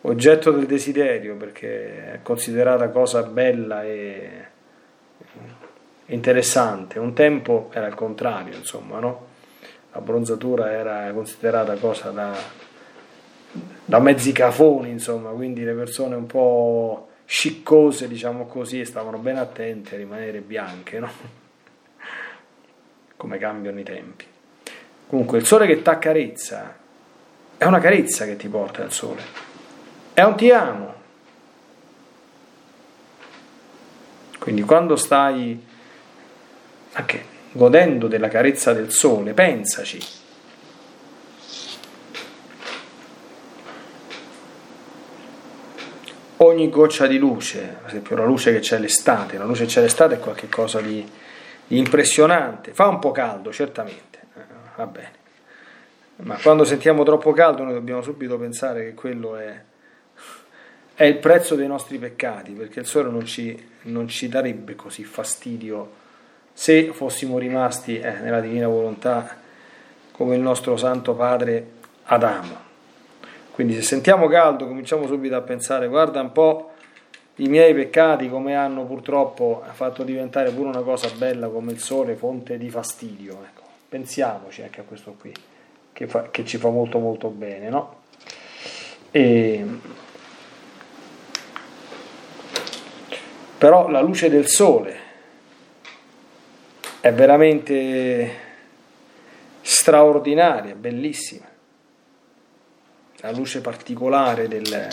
[0.00, 4.46] oggetto del desiderio perché è considerata cosa bella e
[6.06, 6.98] interessante.
[6.98, 9.26] Un tempo era il contrario, insomma, no?
[9.92, 12.34] La bronzatura era considerata cosa da
[13.92, 19.96] da mezzi cafoni, insomma, quindi le persone un po' sciccose, diciamo così, stavano ben attente
[19.96, 21.10] a rimanere bianche, no?
[23.18, 24.24] Come cambiano i tempi.
[25.06, 26.74] Comunque, il sole che ti accarezza
[27.58, 29.20] è una carezza che ti porta il sole,
[30.14, 30.94] è un ti amo.
[34.38, 35.66] Quindi quando stai
[36.92, 40.21] anche godendo della carezza del sole, pensaci
[46.44, 49.80] ogni goccia di luce, per esempio la luce che c'è l'estate, la luce che c'è
[49.80, 51.06] l'estate è qualcosa di,
[51.66, 54.40] di impressionante, fa un po' caldo certamente, eh,
[54.76, 55.10] va bene,
[56.16, 59.60] ma quando sentiamo troppo caldo noi dobbiamo subito pensare che quello è,
[60.94, 65.04] è il prezzo dei nostri peccati, perché il sole non ci, non ci darebbe così
[65.04, 66.00] fastidio
[66.52, 69.40] se fossimo rimasti eh, nella divina volontà
[70.10, 71.66] come il nostro Santo Padre
[72.04, 72.61] Adamo.
[73.52, 76.70] Quindi se sentiamo caldo cominciamo subito a pensare, guarda un po'
[77.36, 82.14] i miei peccati come hanno purtroppo fatto diventare pure una cosa bella come il sole
[82.14, 83.38] fonte di fastidio.
[83.44, 85.32] Ecco, pensiamoci anche a questo qui,
[85.92, 88.00] che, fa, che ci fa molto molto bene, no?
[89.10, 89.66] E,
[93.58, 94.96] però la luce del sole
[97.00, 98.30] è veramente
[99.60, 101.51] straordinaria, bellissima,
[103.22, 104.88] la luce particolare del,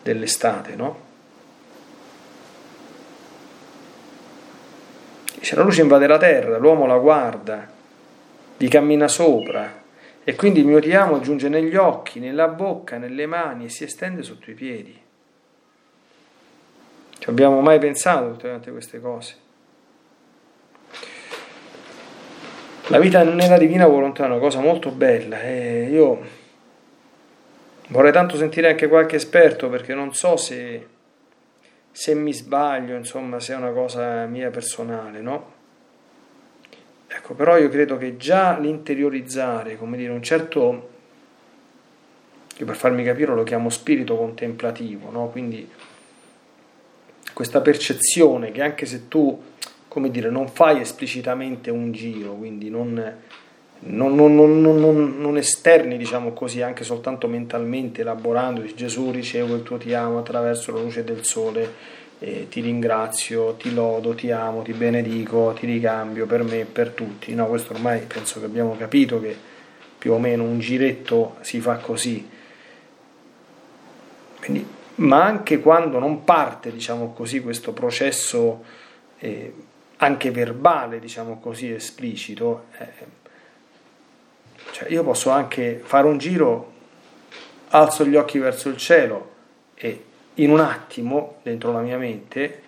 [0.00, 1.10] dell'estate, no?
[5.40, 7.68] Se la luce invade la terra, l'uomo la guarda,
[8.56, 9.82] gli cammina sopra
[10.22, 13.82] e quindi il mio ti amo giunge negli occhi, nella bocca, nelle mani e si
[13.82, 15.00] estende sotto i piedi.
[17.18, 19.36] Ci abbiamo mai pensato tutte queste cose?
[22.86, 26.40] La vita nella divina volontà è una cosa molto bella e io
[27.92, 30.86] vorrei tanto sentire anche qualche esperto perché non so se,
[31.90, 35.52] se mi sbaglio, insomma, se è una cosa mia personale, no?
[37.06, 40.90] Ecco, però io credo che già l'interiorizzare, come dire, un certo,
[42.56, 45.28] io per farmi capire lo chiamo spirito contemplativo, no?
[45.28, 45.70] Quindi
[47.32, 49.50] questa percezione che anche se tu
[49.92, 53.14] come dire, non fai esplicitamente un giro, quindi non,
[53.84, 59.92] non, non, non, esterni, diciamo così, anche soltanto mentalmente, elaborando, Gesù ricevo il tuo ti
[59.92, 65.52] amo attraverso la luce del sole, eh, ti ringrazio, ti lodo, ti amo, ti benedico,
[65.58, 67.34] ti ricambio per me e per tutti.
[67.34, 69.36] No, questo ormai penso che abbiamo capito che
[69.98, 72.28] più o meno un giretto si fa così.
[74.38, 74.64] Quindi,
[74.96, 78.62] ma anche quando non parte, diciamo così, questo processo
[79.18, 79.52] eh,
[79.96, 83.20] anche verbale, diciamo così, esplicito, eh,
[84.70, 86.70] cioè io posso anche fare un giro,
[87.68, 89.30] alzo gli occhi verso il cielo
[89.74, 92.62] e in un attimo, dentro la mia mente,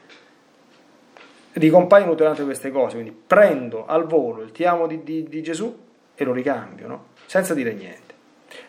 [1.53, 5.83] ricompaiono tutte queste cose, quindi prendo al volo il ti amo di, di, di Gesù
[6.15, 7.05] e lo ricambio, no?
[7.27, 8.13] senza dire niente.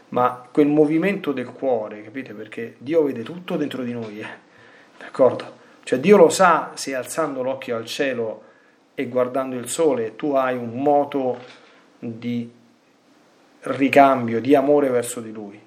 [0.09, 2.33] Ma quel movimento del cuore, capite?
[2.33, 4.27] Perché Dio vede tutto dentro di noi, eh?
[4.97, 5.63] d'accordo?
[5.83, 8.43] Cioè Dio lo sa se alzando l'occhio al cielo
[8.95, 11.37] e guardando il sole tu hai un moto
[11.99, 12.49] di
[13.65, 15.59] ricambio, di amore verso di lui,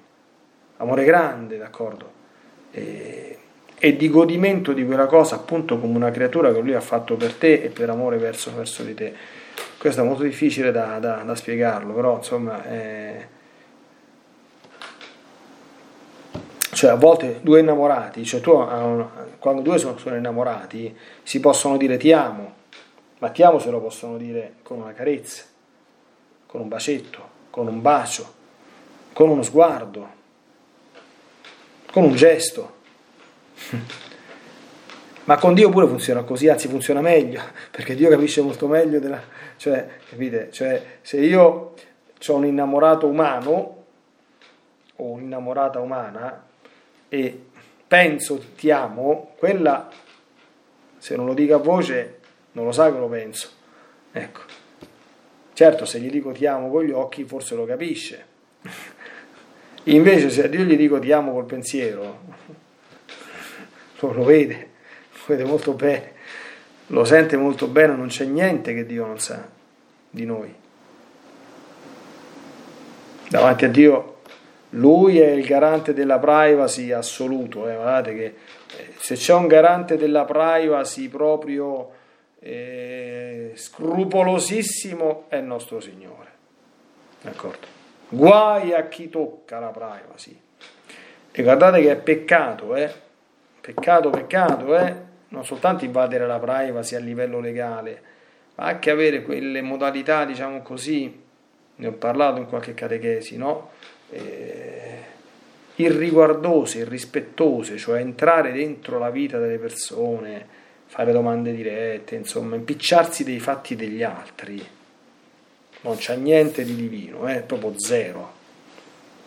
[0.77, 2.17] amore grande, d'accordo?
[2.71, 3.37] E,
[3.77, 7.33] e, di godimento di quella cosa appunto come una creatura che lui ha fatto per
[7.33, 9.13] te e per amore verso, verso di te.
[9.77, 12.63] Questo è molto difficile da, da, da spiegarlo, però insomma...
[12.63, 13.27] È,
[16.71, 18.51] cioè a volte due innamorati, cioè tu,
[19.37, 22.53] quando due sono innamorati, si possono dire ti amo,
[23.17, 25.43] ma ti amo se lo possono dire con una carezza,
[26.45, 28.33] con un bacetto, con un bacio,
[29.13, 30.09] con uno sguardo,
[31.91, 32.77] con un gesto.
[35.25, 39.21] Ma con Dio pure funziona così, anzi funziona meglio, perché Dio capisce molto meglio della...
[39.57, 40.51] Cioè, capite?
[40.51, 41.75] Cioè, se io
[42.27, 43.83] ho un innamorato umano
[44.95, 46.45] o un'innamorata umana
[47.07, 47.45] e
[47.87, 49.89] penso ti amo, quella,
[50.97, 52.19] se non lo dico a voce,
[52.53, 53.49] non lo sa che lo penso.
[54.11, 54.48] Ecco.
[55.59, 58.25] Certo, se gli dico ti amo con gli occhi, forse lo capisce.
[59.83, 62.19] Invece, se io gli dico ti amo col pensiero,
[63.99, 64.69] lo, lo vede,
[65.11, 66.13] lo vede molto bene,
[66.87, 69.49] lo sente molto bene, non c'è niente che Dio non sa
[70.09, 70.55] di noi.
[73.27, 74.21] Davanti a Dio
[74.69, 78.25] lui è il garante della privacy assoluto, eh, guardate che
[78.77, 81.97] eh, se c'è un garante della privacy proprio
[82.39, 86.27] eh, scrupolosissimo è il nostro Signore.
[87.21, 87.67] D'accordo?
[88.09, 90.39] Guai a chi tocca la privacy.
[91.31, 92.91] E guardate che è peccato, eh?
[93.61, 94.95] Peccato, peccato, eh?
[95.29, 98.01] Non soltanto invadere la privacy a livello legale,
[98.55, 101.21] ma anche avere quelle modalità, diciamo così,
[101.75, 103.69] ne ho parlato in qualche catechesi, no?
[104.09, 105.17] Eh,
[105.75, 110.57] irriguardose, irrispettose, cioè entrare dentro la vita delle persone,
[110.89, 114.67] fare domande dirette, insomma, impicciarsi dei fatti degli altri.
[115.81, 117.41] Non c'è niente di divino, è eh?
[117.41, 118.37] proprio zero.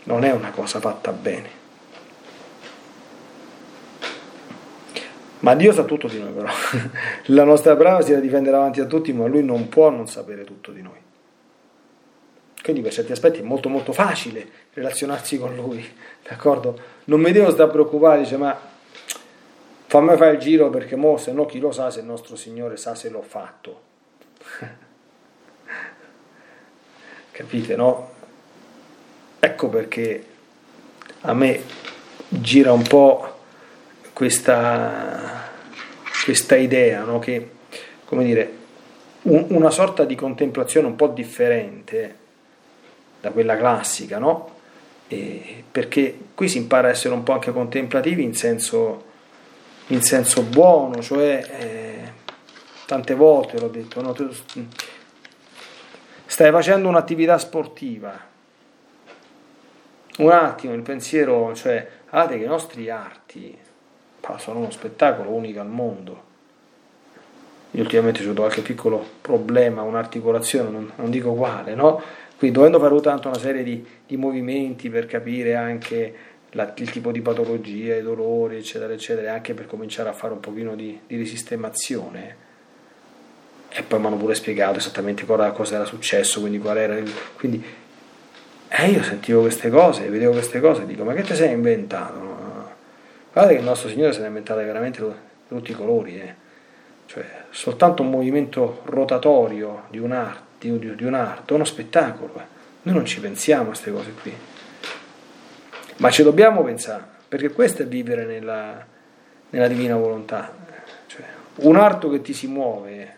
[0.04, 1.60] Non è una cosa fatta bene.
[5.38, 6.50] Ma Dio sa tutto di noi però.
[7.26, 10.44] La nostra brava si la difende davanti a tutti, ma lui non può non sapere
[10.44, 10.98] tutto di noi.
[12.60, 15.84] Quindi per certi aspetti è molto molto facile relazionarsi con lui,
[16.28, 16.78] d'accordo?
[17.04, 18.56] Non mi devo stare preoccupare, dice ma
[19.92, 22.78] fammi fare il giro perché mo se no chi lo sa se il nostro Signore
[22.78, 23.80] sa se l'ho fatto.
[27.30, 28.10] Capite, no?
[29.38, 30.24] Ecco perché
[31.20, 31.62] a me
[32.26, 33.40] gira un po'
[34.14, 35.50] questa,
[36.24, 37.18] questa idea, no?
[37.18, 37.50] che,
[38.06, 38.56] come dire,
[39.24, 42.16] un, una sorta di contemplazione un po' differente
[43.20, 44.54] da quella classica, no?
[45.08, 49.10] E perché qui si impara a essere un po' anche contemplativi in senso
[49.88, 52.12] in senso buono, cioè eh,
[52.86, 54.14] tante volte l'ho detto, no?
[56.26, 58.18] stai facendo un'attività sportiva,
[60.18, 63.58] un attimo il pensiero, cioè, guardate che i nostri arti
[64.38, 66.30] sono uno spettacolo unico al mondo.
[67.72, 72.02] Io ultimamente ho avuto qualche piccolo problema, un'articolazione, non, non dico quale, no?
[72.36, 76.14] Quindi dovendo fare tanto una serie di, di movimenti per capire anche
[76.52, 80.40] la, il tipo di patologia, i dolori, eccetera, eccetera, anche per cominciare a fare un
[80.40, 82.50] pochino di, di risistemazione.
[83.68, 86.98] E poi mi hanno pure spiegato esattamente cosa, cosa era successo, quindi qual era.
[87.36, 87.64] Quindi,
[88.68, 92.18] e io sentivo queste cose, vedevo queste cose dico, ma che ti sei inventato?
[92.18, 92.70] No?
[93.32, 95.02] Guardate che il nostro Signore se ne è inventato veramente
[95.48, 96.34] tutti i colori, eh.
[97.06, 102.34] cioè soltanto un movimento rotatorio di un'arte, di, di un'arte, uno spettacolo.
[102.36, 102.44] Eh.
[102.82, 104.34] Noi non ci pensiamo a queste cose qui.
[106.02, 108.84] Ma ci dobbiamo pensare, perché questo è vivere nella,
[109.50, 110.52] nella divina volontà.
[111.06, 111.22] Cioè,
[111.58, 113.16] un arto che ti si muove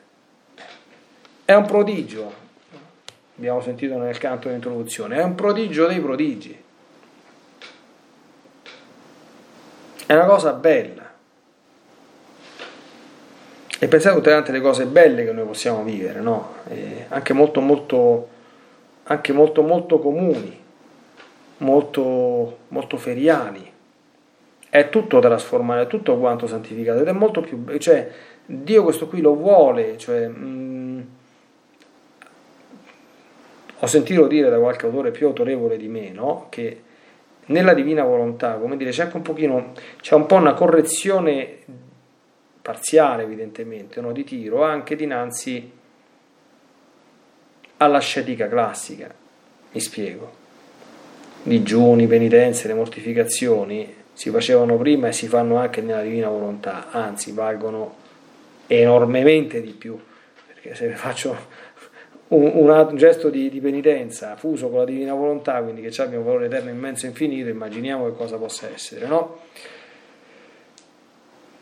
[1.47, 2.31] è un prodigio,
[3.39, 6.63] abbiamo sentito nel canto dell'introduzione, è un prodigio dei prodigi.
[10.05, 11.11] È una cosa bella.
[13.79, 16.57] E pensate a tutte le altre cose belle che noi possiamo vivere, no?
[17.09, 18.29] anche molto, molto,
[19.05, 20.64] anche molto, molto comuni
[21.59, 23.73] molto, molto feriali.
[24.69, 27.65] È tutto trasformato, è tutto quanto santificato ed è molto più...
[27.79, 28.11] cioè
[28.47, 31.01] Dio questo qui lo vuole, cioè, mh, mm,
[33.79, 36.47] ho sentito dire da qualche autore più autorevole di me, no?
[36.51, 36.83] che
[37.47, 41.59] nella divina volontà, come dire, c'è anche un pochino, c'è un po' una correzione
[42.61, 44.13] parziale evidentemente, no?
[44.13, 45.71] di tiro, anche dinanzi
[47.79, 49.13] alla scetica classica.
[49.73, 50.43] Mi spiego
[51.45, 57.33] digiuni, penitenze, le mortificazioni si facevano prima e si fanno anche nella divina volontà, anzi
[57.33, 58.03] valgono
[58.67, 59.99] enormemente di più,
[60.47, 61.37] perché se faccio
[62.29, 66.25] un, un gesto di, di, penitenza fuso con la divina volontà, quindi che abbia un
[66.25, 69.43] valore eterno immenso e infinito, immaginiamo che cosa possa essere, no?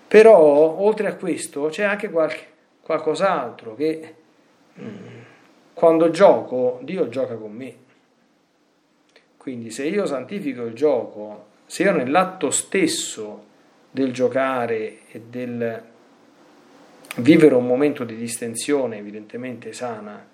[0.07, 2.45] Però oltre a questo c'è anche qualche,
[2.83, 4.15] qualcos'altro che
[4.79, 4.97] mm,
[5.73, 7.75] quando gioco Dio gioca con me
[9.43, 13.43] quindi se io santifico il gioco, se io nell'atto stesso
[13.91, 15.83] del giocare e del
[17.17, 20.25] vivere un momento di distensione evidentemente sana,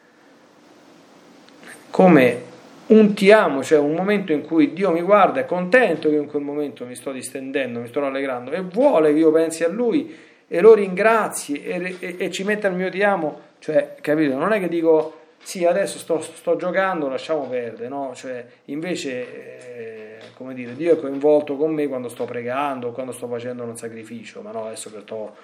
[1.88, 2.42] come
[2.88, 6.26] un ti amo, cioè un momento in cui Dio mi guarda, è contento che in
[6.26, 10.14] quel momento mi sto distendendo, mi sto rallegrando e vuole che io pensi a Lui
[10.46, 14.36] e lo ringrazi e, e, e ci metta il mio ti amo, cioè, capito?
[14.36, 18.12] Non è che dico sì, adesso sto, sto giocando, lasciamo perdere, no?
[18.14, 23.26] Cioè, invece, eh, come dire, Dio è coinvolto con me quando sto pregando, quando sto
[23.28, 25.34] facendo un sacrificio, ma no, adesso che sto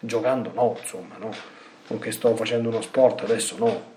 [0.00, 1.30] giocando no, insomma, no?
[1.88, 3.90] O che sto facendo uno sport, adesso no.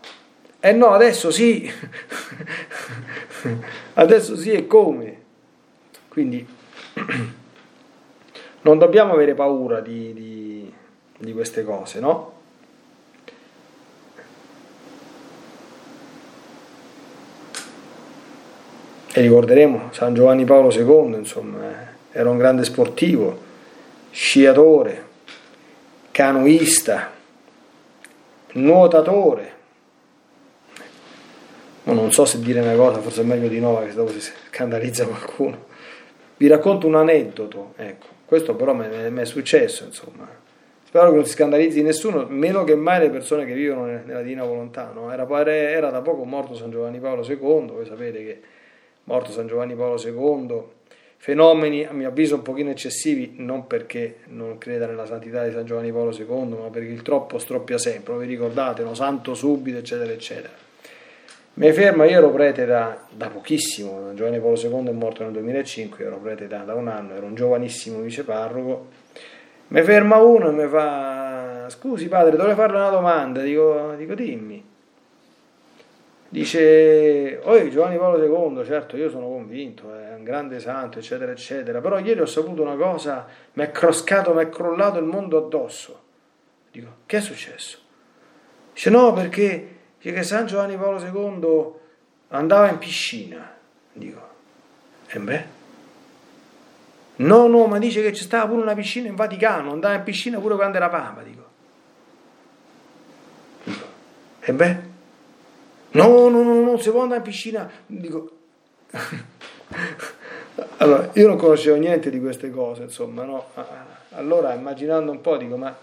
[0.59, 1.71] Eh no, adesso sì,
[3.93, 5.23] adesso sì e come?
[6.07, 6.45] Quindi
[8.61, 10.73] non dobbiamo avere paura di, di,
[11.17, 12.33] di queste cose, no?
[19.17, 23.39] E ricorderemo San Giovanni Paolo II, insomma, eh, era un grande sportivo,
[24.11, 25.03] sciatore,
[26.11, 27.13] canoista,
[28.55, 29.53] nuotatore.
[31.83, 34.19] Ma non so se dire una cosa, forse è meglio di no, perché dopo si
[34.19, 35.63] scandalizza qualcuno.
[36.35, 40.27] Vi racconto un aneddoto, ecco, questo però mi è successo, insomma.
[40.83, 44.43] Spero che non si scandalizzi nessuno, meno che mai le persone che vivono nella Divina
[44.43, 44.91] Volontà.
[44.93, 45.09] No?
[45.09, 48.41] Era, era da poco morto San Giovanni Paolo II, voi sapete che
[49.05, 50.63] morto San Giovanni Paolo II,
[51.17, 55.65] fenomeni a mio avviso un pochino eccessivi, non perché non creda nella santità di San
[55.65, 58.93] Giovanni Paolo II, ma perché il troppo stroppia sempre, vi ricordate, no?
[58.93, 60.53] santo subito, eccetera, eccetera.
[61.55, 65.31] Mi ferma, io ero prete da, da, pochissimo, San Giovanni Paolo II è morto nel
[65.31, 68.87] 2005, io ero prete da, da un anno, ero un giovanissimo viceparroco,
[69.69, 74.73] mi ferma uno e mi fa, scusi padre, dovrei farle una domanda, dico, dico dimmi.
[76.27, 81.79] Dice, oh Giovanni Paolo II, certo io sono convinto, è un grande santo, eccetera, eccetera,
[81.79, 86.03] però ieri ho saputo una cosa, mi è croscato, mi è crollato il mondo addosso.
[86.71, 87.77] Dico, che è successo?
[88.73, 91.73] Dice, no, perché dice che San Giovanni Paolo II
[92.29, 93.55] andava in piscina.
[93.93, 94.27] Dico,
[95.07, 95.43] e beh?
[97.17, 100.39] No, no, ma dice che c'è stata pure una piscina in Vaticano, andava in piscina
[100.39, 101.43] pure quando era Papa, dico.
[103.63, 103.85] Dico,
[104.41, 104.84] e beh?
[105.95, 107.69] No, no, no, non si può andare in piscina.
[107.85, 108.29] Dico...
[110.77, 113.45] allora, io non conoscevo niente di queste cose, insomma, no?
[114.11, 115.75] Allora, immaginando un po', dico, ma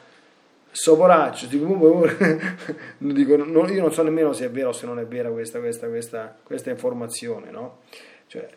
[0.71, 1.47] sto poraccio,
[2.99, 5.59] dico, non, io non so nemmeno se è vero o se non è vera questa,
[5.59, 7.81] questa, questa, questa informazione, no?
[8.27, 8.49] Cioè,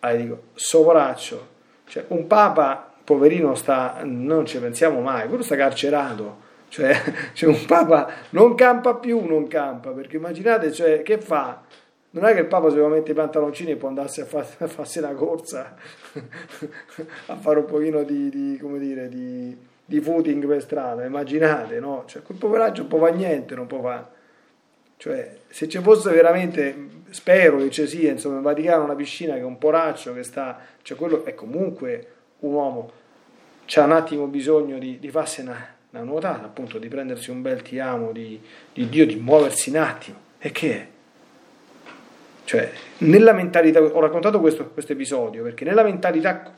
[0.00, 1.48] ah, dico, sto poraccio,
[1.86, 6.96] cioè, un papa poverino sta, non ci pensiamo mai, quello sta carcerato, cioè,
[7.34, 11.62] cioè, un papa non campa più, non campa, perché immaginate, cioè, che fa?
[12.12, 14.44] Non è che il Papa se lo mette i pantaloncini e può andarsi a, far,
[14.58, 15.76] a farsi una corsa,
[17.26, 22.04] a fare un pochino di, di come dire, di, di, footing per strada, immaginate, no?
[22.06, 24.18] Cioè, quel poveraggio non può fare niente, non può fare.
[24.96, 29.40] Cioè, se ci fosse veramente, spero che ci sia, insomma, in Vaticano una piscina che
[29.40, 32.06] è un poraccio che sta, cioè quello è comunque
[32.40, 32.90] un uomo,
[33.66, 37.62] c'ha un attimo bisogno di, di farsi una, una nuotata, appunto, di prendersi un bel
[37.62, 38.40] ti amo di,
[38.72, 40.18] di Dio, di muoversi un attimo.
[40.38, 40.86] E che è?
[42.44, 46.52] Cioè, nella mentalità, ho raccontato questo, questo episodio perché nella mentalità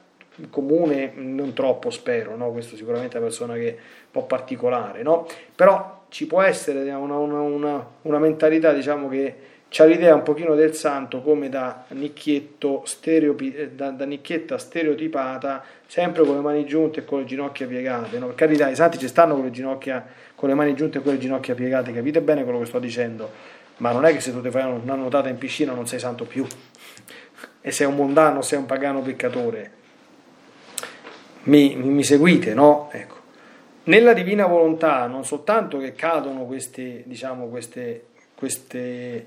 [0.48, 2.50] comune, non troppo spero, no?
[2.50, 5.26] questo sicuramente è una persona che è un po' particolare, no?
[5.54, 9.36] però ci può essere una, una, una, una mentalità diciamo che
[9.80, 11.86] ha l'idea un pochino del santo come da,
[12.84, 17.66] stereopi, eh, da, da nicchietta stereotipata, sempre con le mani giunte e con le ginocchia
[17.66, 18.18] piegate.
[18.18, 18.26] No?
[18.26, 20.02] Per carità, i santi ci stanno con le,
[20.34, 23.60] con le mani giunte e con le ginocchia piegate, capite bene quello che sto dicendo
[23.82, 26.24] ma non è che se tu ti fai una nuotata in piscina non sei santo
[26.24, 26.46] più
[27.60, 29.80] e sei un mondano, sei un pagano peccatore.
[31.44, 32.90] Mi, mi seguite, no?
[32.92, 33.16] Ecco.
[33.84, 39.26] Nella divina volontà non soltanto che cadono queste, diciamo, queste, queste,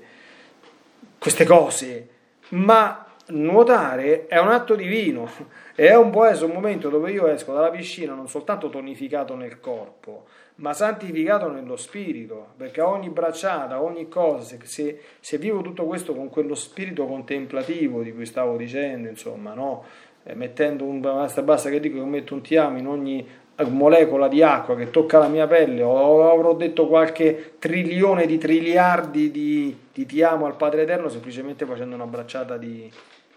[1.26, 2.08] queste cose,
[2.50, 5.28] ma nuotare è un atto divino
[5.74, 9.58] e è un essere un momento dove io esco dalla piscina non soltanto tonificato nel
[9.58, 16.14] corpo, ma santificato nello spirito, perché ogni bracciata, ogni cosa, se, se, vivo tutto questo
[16.14, 19.82] con quello spirito contemplativo di cui stavo dicendo, insomma, no?
[20.22, 23.26] eh, mettendo un basta, basta che dico che metto un ti amo in ogni
[23.64, 29.30] molecola di acqua che tocca la mia pelle, o avrò detto qualche trilione di triliardi
[29.30, 32.90] di, di ti amo al Padre Eterno semplicemente facendo una bracciata di,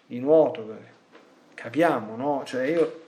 [0.05, 0.97] di nuoto.
[1.53, 2.43] Capiamo, no?
[2.45, 3.07] Cioè io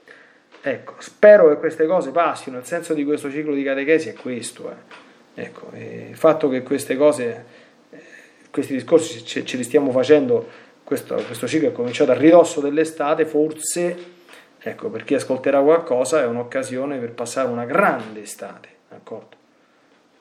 [0.64, 4.70] Ecco, spero che queste cose passino, il senso di questo ciclo di catechesi è questo.
[4.70, 5.42] Eh.
[5.42, 7.44] Ecco, il fatto che queste cose,
[7.90, 7.98] eh,
[8.48, 10.46] questi discorsi ce, ce, li stiamo facendo,
[10.84, 13.96] questo, questo ciclo è cominciato a ridosso dell'estate, forse,
[14.62, 19.36] ecco, per chi ascolterà qualcosa è un'occasione per passare una grande estate, d'accordo?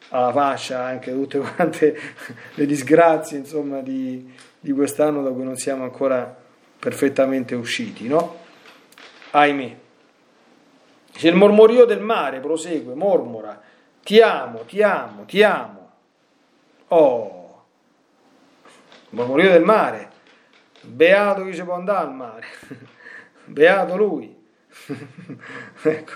[0.09, 1.97] Alla faccia anche tutte quante
[2.55, 6.35] le disgrazie, insomma, di, di quest'anno da cui non siamo ancora
[6.79, 8.39] perfettamente usciti, no?
[9.31, 9.77] Ahimè.
[11.13, 13.61] Se il mormorio del mare prosegue, mormora,
[14.03, 15.89] ti amo, ti amo, ti amo.
[16.87, 17.63] Oh,
[18.63, 20.09] il mormorio del mare,
[20.81, 22.45] beato chi ci può andare al mare,
[23.51, 24.35] beato lui.
[25.83, 26.13] ecco.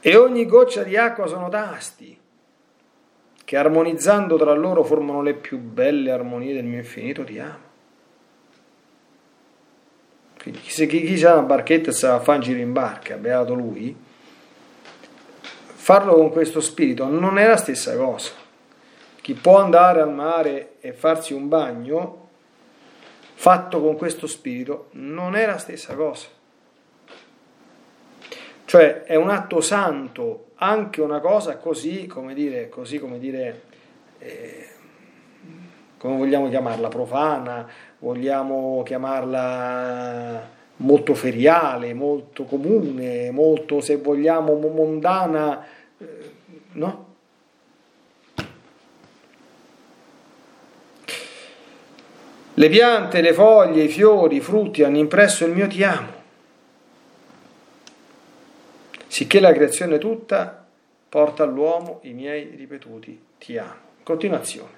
[0.00, 2.18] E ogni goccia di acqua sono tasti,
[3.44, 7.68] che armonizzando tra loro formano le più belle armonie del mio infinito ti amo.
[10.66, 13.94] Se chi, chi ha una barchetta e sa fa un giro in barca, beato lui,
[15.90, 18.30] farlo con questo spirito non è la stessa cosa.
[19.20, 22.19] Chi può andare al mare e farsi un bagno,
[23.40, 26.26] fatto con questo spirito, non è la stessa cosa.
[28.66, 33.62] Cioè è un atto santo, anche una cosa così, come dire, così come dire,
[34.18, 34.68] eh,
[35.96, 37.66] come vogliamo chiamarla, profana,
[38.00, 45.64] vogliamo chiamarla molto feriale, molto comune, molto se vogliamo mondana,
[45.96, 46.32] eh,
[46.72, 47.09] no?
[52.60, 56.12] Le piante, le foglie, i fiori, i frutti hanno impresso il mio ti amo,
[59.06, 60.62] sicché la creazione tutta
[61.08, 63.88] porta all'uomo i miei ripetuti ti amo.
[64.02, 64.72] Continuazione.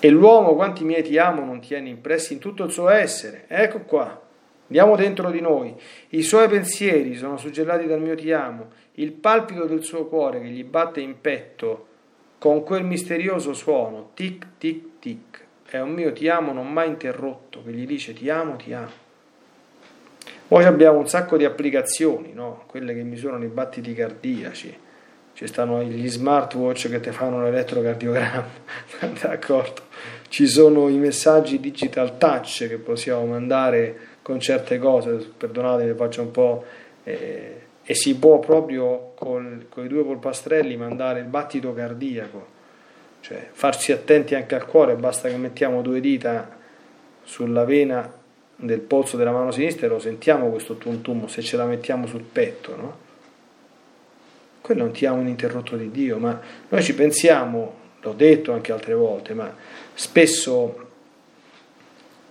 [0.00, 3.44] E l'uomo quanti miei ti amo non tiene impressi in tutto il suo essere.
[3.46, 4.18] Ecco qua,
[4.68, 5.74] andiamo dentro di noi.
[6.08, 8.70] I suoi pensieri sono suggellati dal mio ti amo.
[8.92, 11.88] Il palpito del suo cuore che gli batte in petto
[12.38, 17.62] con quel misterioso suono, tic tic tic, è un mio ti amo non mai interrotto
[17.64, 19.08] che gli dice ti amo, ti amo.
[20.46, 22.64] Poi abbiamo un sacco di applicazioni, no?
[22.66, 24.76] quelle che misurano i battiti cardiaci
[25.40, 28.48] ci stanno gli smartwatch che ti fanno l'elettrocardiogramma,
[29.22, 29.82] d'accordo?
[30.28, 36.30] Ci sono i messaggi digital touch che possiamo mandare con certe cose, perdonate, faccio un
[36.30, 36.64] po',
[37.04, 42.58] eh, e si può proprio con i due polpastrelli mandare il battito cardiaco,
[43.20, 46.58] cioè farsi attenti anche al cuore, basta che mettiamo due dita
[47.22, 48.18] sulla vena
[48.56, 52.06] del polso della mano sinistra e lo sentiamo questo tum tum se ce la mettiamo
[52.06, 53.08] sul petto, no?
[54.60, 58.94] quello un ti amo ininterrotto di Dio, ma noi ci pensiamo, l'ho detto anche altre
[58.94, 59.52] volte, ma
[59.94, 60.88] spesso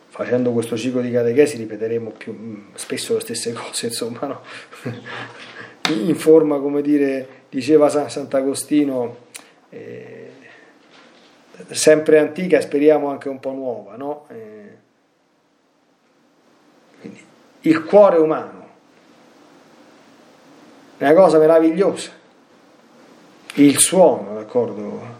[0.07, 4.41] facendo questo ciclo di catechesi ripeteremo più mm, spesso le stesse cose, insomma, no?
[5.93, 9.17] in forma, come dire, diceva Sant'Agostino,
[9.69, 10.28] eh,
[11.69, 14.25] sempre antica e speriamo anche un po' nuova, no?
[14.29, 14.77] Eh,
[16.99, 17.23] quindi,
[17.61, 18.67] il cuore umano
[20.97, 22.11] è una cosa meravigliosa,
[23.55, 25.17] il suono, d'accordo?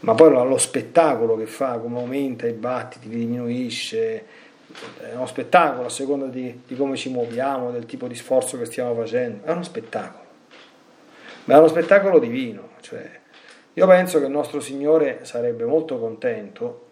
[0.00, 4.24] Ma poi lo spettacolo che fa, come aumenta i battiti, diminuisce,
[4.98, 8.64] è uno spettacolo a seconda di, di, come ci muoviamo, del tipo di sforzo che
[8.64, 10.24] stiamo facendo, è uno spettacolo,
[11.44, 12.68] ma è uno spettacolo divino.
[12.80, 13.19] Cioè,
[13.74, 16.88] io penso che il nostro Signore sarebbe molto contento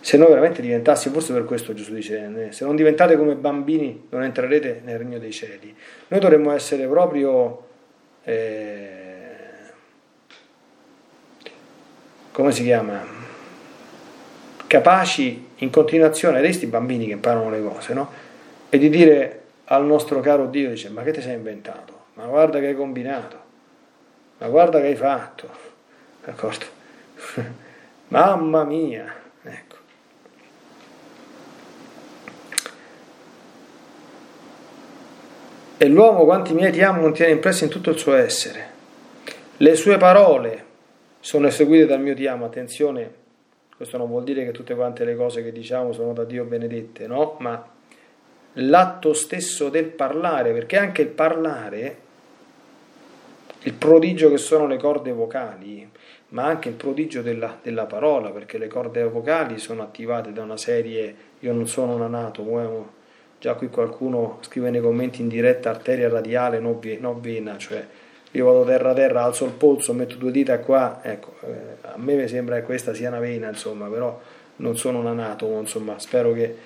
[0.00, 4.22] se noi veramente diventassimo, forse per questo Gesù dice, se non diventate come bambini non
[4.22, 5.74] entrerete nel regno dei cieli.
[6.08, 7.66] Noi dovremmo essere proprio...
[8.24, 9.28] Eh,
[12.32, 13.04] come si chiama?
[14.66, 18.10] Capaci in continuazione, questi bambini che imparano le cose, no?
[18.70, 21.98] E di dire al nostro caro Dio, dice, ma che ti sei inventato?
[22.14, 23.38] Ma guarda che hai combinato,
[24.40, 25.50] ma guarda che hai fatto,
[26.24, 26.64] d'accordo?
[28.08, 29.76] Mamma mia, ecco.
[35.76, 38.68] E l'uomo quanti miei amo non tiene impresso in tutto il suo essere.
[39.58, 40.64] Le sue parole
[41.20, 43.12] sono eseguite dal mio ti amo, attenzione,
[43.76, 47.06] questo non vuol dire che tutte quante le cose che diciamo sono da Dio benedette,
[47.06, 47.36] no?
[47.40, 47.62] Ma
[48.54, 52.08] l'atto stesso del parlare, perché anche il parlare,
[53.62, 55.88] il prodigio che sono le corde vocali,
[56.28, 60.56] ma anche il prodigio della, della parola, perché le corde vocali sono attivate da una
[60.56, 62.42] serie, io non sono un anato,
[63.38, 66.78] già qui qualcuno scrive nei commenti in diretta arteria radiale, non
[67.20, 67.84] vena, cioè
[68.32, 71.94] io vado terra a terra, alzo il polso, metto due dita qua, ecco, eh, a
[71.96, 74.20] me mi sembra che questa sia una vena, insomma, però
[74.56, 76.56] non sono un anatomo, insomma, spero che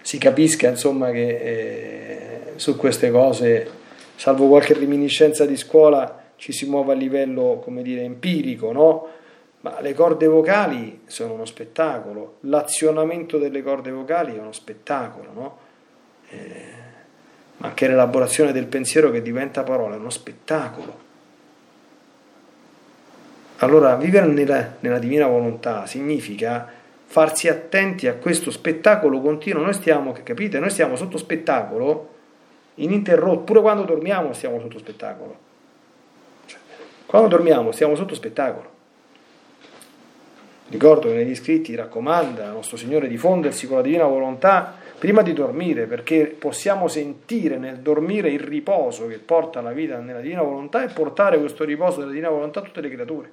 [0.00, 3.70] si capisca, insomma, che eh, su queste cose,
[4.20, 9.08] salvo qualche reminiscenza di scuola, ci si muove a livello, come dire, empirico, no?
[9.62, 15.58] Ma le corde vocali sono uno spettacolo, l'azionamento delle corde vocali è uno spettacolo, no?
[16.28, 16.38] Eh,
[17.56, 20.98] ma anche l'elaborazione del pensiero che diventa parola, è uno spettacolo.
[23.60, 26.70] Allora, vivere nella, nella divina volontà significa
[27.06, 29.62] farsi attenti a questo spettacolo continuo.
[29.62, 30.58] Noi stiamo, capite?
[30.58, 32.09] Noi stiamo sotto spettacolo
[32.82, 35.38] ininterrotto, pure quando dormiamo stiamo sotto spettacolo.
[36.46, 36.58] Cioè,
[37.06, 38.78] quando dormiamo stiamo sotto spettacolo.
[40.68, 45.22] Ricordo che negli scritti raccomanda al nostro Signore di fondersi con la divina volontà prima
[45.22, 50.42] di dormire, perché possiamo sentire nel dormire il riposo che porta la vita nella divina
[50.42, 53.30] volontà e portare questo riposo della divina volontà a tutte le creature.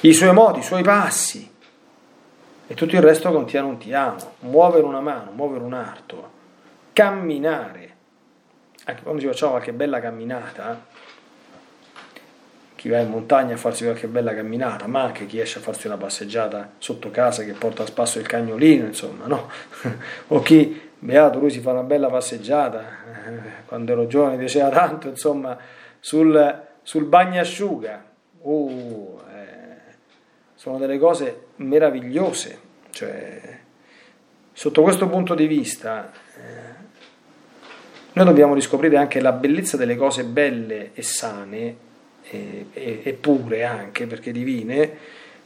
[0.00, 1.56] I suoi modi, i suoi passi
[2.70, 6.30] e tutto il resto contiene un ti amo, muovere una mano, muovere un arto,
[6.92, 7.96] camminare.
[8.84, 10.84] Anche quando ci facciamo qualche bella camminata,
[12.74, 15.86] chi va in montagna a farsi qualche bella camminata, ma anche chi esce a farsi
[15.86, 19.48] una passeggiata sotto casa che porta a spasso il cagnolino, insomma, no?
[20.28, 25.08] o chi, beato, lui si fa una bella passeggiata, eh, quando ero giovane piaceva tanto,
[25.08, 25.56] insomma,
[26.00, 28.04] sul, sul bagnasciuga.
[28.44, 29.27] Eh,
[30.58, 32.58] sono delle cose meravigliose,
[32.90, 33.58] cioè,
[34.52, 36.10] sotto questo punto di vista...
[36.36, 36.86] Eh,
[38.14, 41.76] noi dobbiamo riscoprire anche la bellezza delle cose belle e sane
[42.22, 44.96] e, e, pure anche perché divine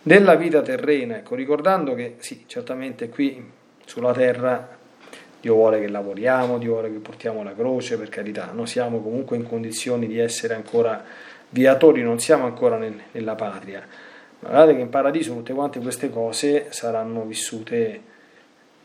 [0.00, 3.44] della vita terrena, ecco, ricordando che sì, certamente qui
[3.84, 4.78] sulla terra
[5.38, 9.36] Dio vuole che lavoriamo, Dio vuole che portiamo la croce, per carità, noi siamo comunque
[9.36, 11.04] in condizioni di essere ancora
[11.50, 13.86] viatori, non siamo ancora nel, nella patria,
[14.43, 18.03] guardate che in paradiso tutte quante queste cose saranno vissute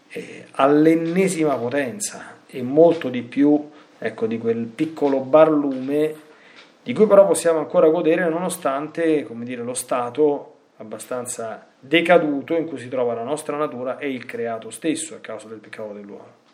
[0.10, 6.26] eh, all'ennesima potenza e molto di più ecco, di quel piccolo barlume
[6.84, 12.78] di cui però possiamo ancora godere nonostante come dire, lo stato abbastanza decaduto in cui
[12.78, 16.46] si trova la nostra natura e il creato stesso a causa del peccato dell'uomo.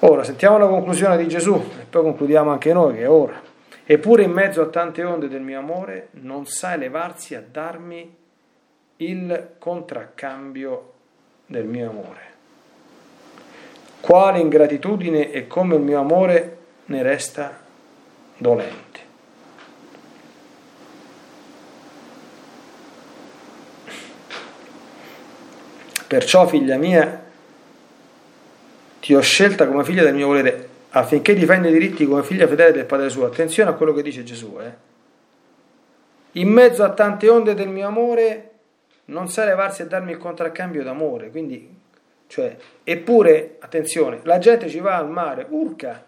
[0.00, 3.47] Ora sentiamo la conclusione di Gesù e poi concludiamo anche noi che è ora.
[3.90, 8.14] Eppure in mezzo a tante onde del mio amore non sa elevarsi a darmi
[8.96, 10.92] il contraccambio
[11.46, 12.20] del mio amore.
[14.00, 17.60] Quale ingratitudine e come il mio amore ne resta
[18.36, 19.00] dolente.
[26.06, 27.24] Perciò, figlia mia,
[29.00, 32.72] ti ho scelta come figlia del mio volere affinché difenda i diritti come figlia fedele
[32.72, 33.26] del Padre suo.
[33.26, 34.58] Attenzione a quello che dice Gesù.
[34.60, 34.86] Eh.
[36.32, 38.50] In mezzo a tante onde del mio amore
[39.06, 41.30] non sa levarsi a darmi il contraccambio d'amore.
[41.30, 41.76] Quindi,
[42.26, 46.04] cioè, eppure, attenzione, la gente ci va al mare, urca.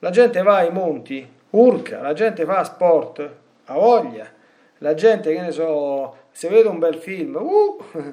[0.00, 2.00] La gente va ai monti, urca.
[2.00, 3.30] La gente fa sport,
[3.64, 4.30] ha voglia.
[4.78, 7.82] La gente, che ne so, se vede un bel film, uh,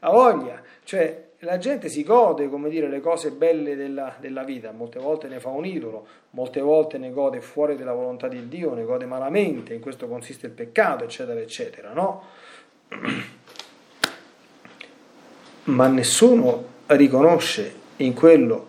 [0.00, 0.62] ha voglia.
[0.84, 5.28] Cioè, la gente si gode, come dire, le cose belle della, della, vita, molte volte
[5.28, 9.06] ne fa un idolo, molte volte ne gode fuori della volontà di Dio, ne gode
[9.06, 12.22] malamente, in questo consiste il peccato, eccetera, eccetera, no?
[15.64, 18.66] Ma nessuno riconosce in quello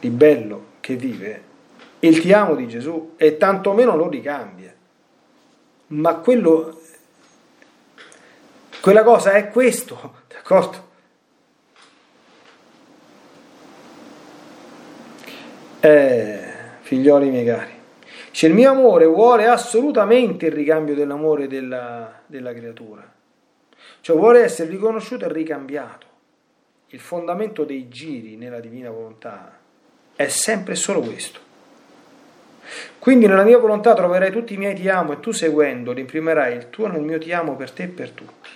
[0.00, 1.42] di bello che vive
[2.00, 4.72] il ti amo di Gesù e tantomeno lo ricambia.
[5.88, 6.80] Ma quello,
[8.80, 10.85] quella cosa è questo, d'accordo?
[15.80, 16.40] Eh,
[16.80, 17.72] figlioli miei cari,
[18.36, 23.10] cioè, il mio amore vuole assolutamente il ricambio dell'amore della, della creatura,
[24.02, 26.06] cioè vuole essere riconosciuto e ricambiato.
[26.88, 29.58] Il fondamento dei giri nella divina volontà
[30.14, 31.40] è sempre solo questo.
[32.98, 36.68] Quindi nella mia volontà troverai tutti i miei ti amo e tu seguendoli imprimerai il
[36.68, 38.50] tuo nel mio ti amo per te e per tutti.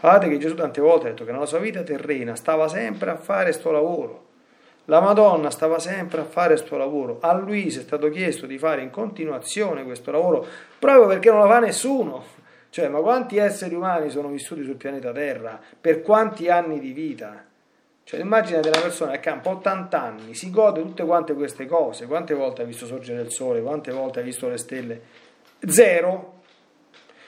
[0.00, 3.16] Guardate che Gesù tante volte ha detto che nella sua vita terrena stava sempre a
[3.16, 4.25] fare sto lavoro
[4.86, 8.82] la Madonna stava sempre a fare questo lavoro, a Luisa è stato chiesto di fare
[8.82, 10.46] in continuazione questo lavoro
[10.78, 12.24] proprio perché non la fa nessuno.
[12.68, 15.58] Cioè, ma quanti esseri umani sono vissuti sul pianeta Terra?
[15.80, 17.42] Per quanti anni di vita?
[18.04, 22.06] Cioè, immaginate una persona che campa 80 anni, si gode tutte quante queste cose.
[22.06, 23.62] Quante volte ha visto sorgere il sole?
[23.62, 25.00] Quante volte ha visto le stelle?
[25.66, 26.34] Zero.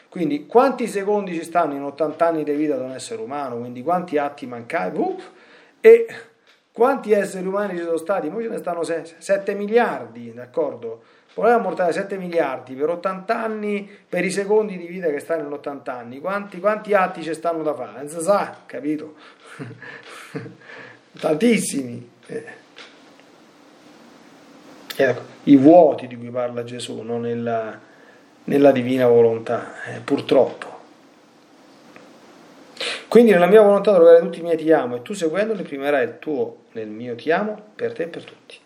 [0.08, 3.56] Quindi, quanti secondi ci stanno in 80 anni di vita di un essere umano?
[3.56, 4.98] Quindi, quanti atti mancati?
[4.98, 5.20] Uh,
[5.80, 6.06] e
[6.78, 8.30] quanti esseri umani ci sono stati?
[8.30, 11.02] Noi ce ne stanno 7 miliardi, d'accordo?
[11.34, 15.52] Voleva mortale 7 miliardi per 80 anni, per i secondi di vita che stanno in
[15.52, 16.20] 80 anni.
[16.20, 17.98] Quanti, quanti atti ci stanno da fare?
[17.98, 19.14] Non si sa, capito?
[21.18, 22.10] Tantissimi.
[22.26, 22.44] Eh.
[24.96, 27.76] Ecco, I vuoti di cui parla Gesù, non nella,
[28.44, 30.77] nella divina volontà, eh, purtroppo.
[33.08, 36.18] Quindi nella mia volontà trovare tutti i miei ti amo e tu seguendoli primerai il
[36.18, 38.58] tuo nel mio ti amo per te e per tutti.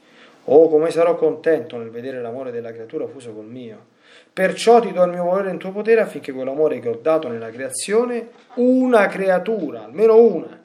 [0.46, 3.90] Oh, come sarò contento nel vedere l'amore della creatura fuso col mio.
[4.32, 7.50] Perciò ti do il mio volere in tuo potere affinché quell'amore che ho dato nella
[7.50, 10.60] creazione, una creatura, almeno una,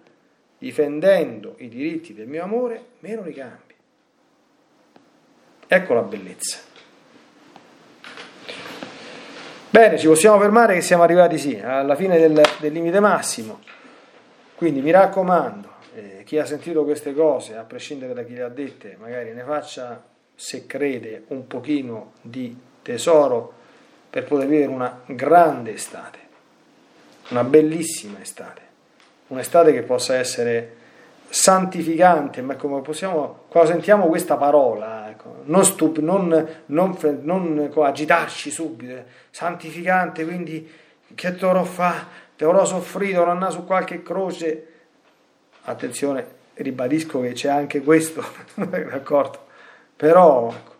[0.58, 3.76] difendendo i diritti del mio amore, me lo ricambi.
[5.68, 6.67] Ecco la bellezza.
[9.78, 13.60] Bene, ci possiamo fermare che siamo arrivati sì, alla fine del, del limite massimo.
[14.56, 18.50] Quindi mi raccomando, eh, chi ha sentito queste cose, a prescindere da chi le ha
[18.50, 20.04] dette, magari ne faccia,
[20.34, 23.54] se crede, un pochino di tesoro
[24.10, 26.18] per poter vivere una grande estate,
[27.30, 28.62] una bellissima estate,
[29.28, 30.77] un'estate che possa essere
[31.30, 38.50] santificante, ma come possiamo, quando sentiamo questa parola, ecco, non, stup, non, non, non agitarci
[38.50, 40.70] subito, eh, santificante, quindi
[41.14, 42.26] che dovrò fare?
[42.36, 44.68] Dovrò soffrire, dovrò andare su qualche croce.
[45.64, 48.24] Attenzione, ribadisco che c'è anche questo,
[48.56, 49.46] d'accordo?
[49.96, 50.76] Però ecco,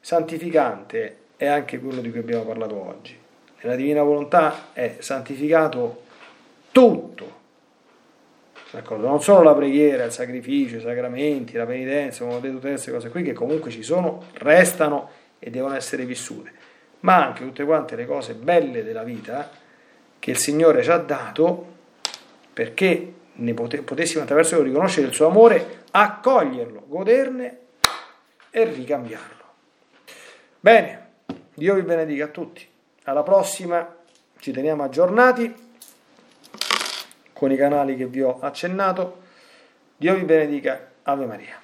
[0.00, 3.18] santificante è anche quello di cui abbiamo parlato oggi.
[3.60, 6.02] Nella divina volontà è santificato
[6.72, 7.42] tutto
[8.74, 9.06] D'accordo?
[9.06, 12.90] Non solo la preghiera, il sacrificio, i sacramenti, la penitenza, come ho detto, tutte queste
[12.90, 16.50] cose qui che comunque ci sono, restano e devono essere vissute,
[17.00, 19.48] ma anche tutte quante le cose belle della vita
[20.18, 21.66] che il Signore ci ha dato
[22.52, 27.58] perché ne pote- potessimo attraverso riconoscere il suo amore, accoglierlo, goderne
[28.50, 29.44] e ricambiarlo.
[30.58, 31.10] Bene,
[31.54, 32.66] Dio vi benedica a tutti.
[33.04, 33.98] Alla prossima,
[34.40, 35.63] ci teniamo aggiornati
[37.44, 39.20] con i canali che vi ho accennato.
[39.98, 40.92] Dio vi benedica.
[41.02, 41.63] Ave Maria.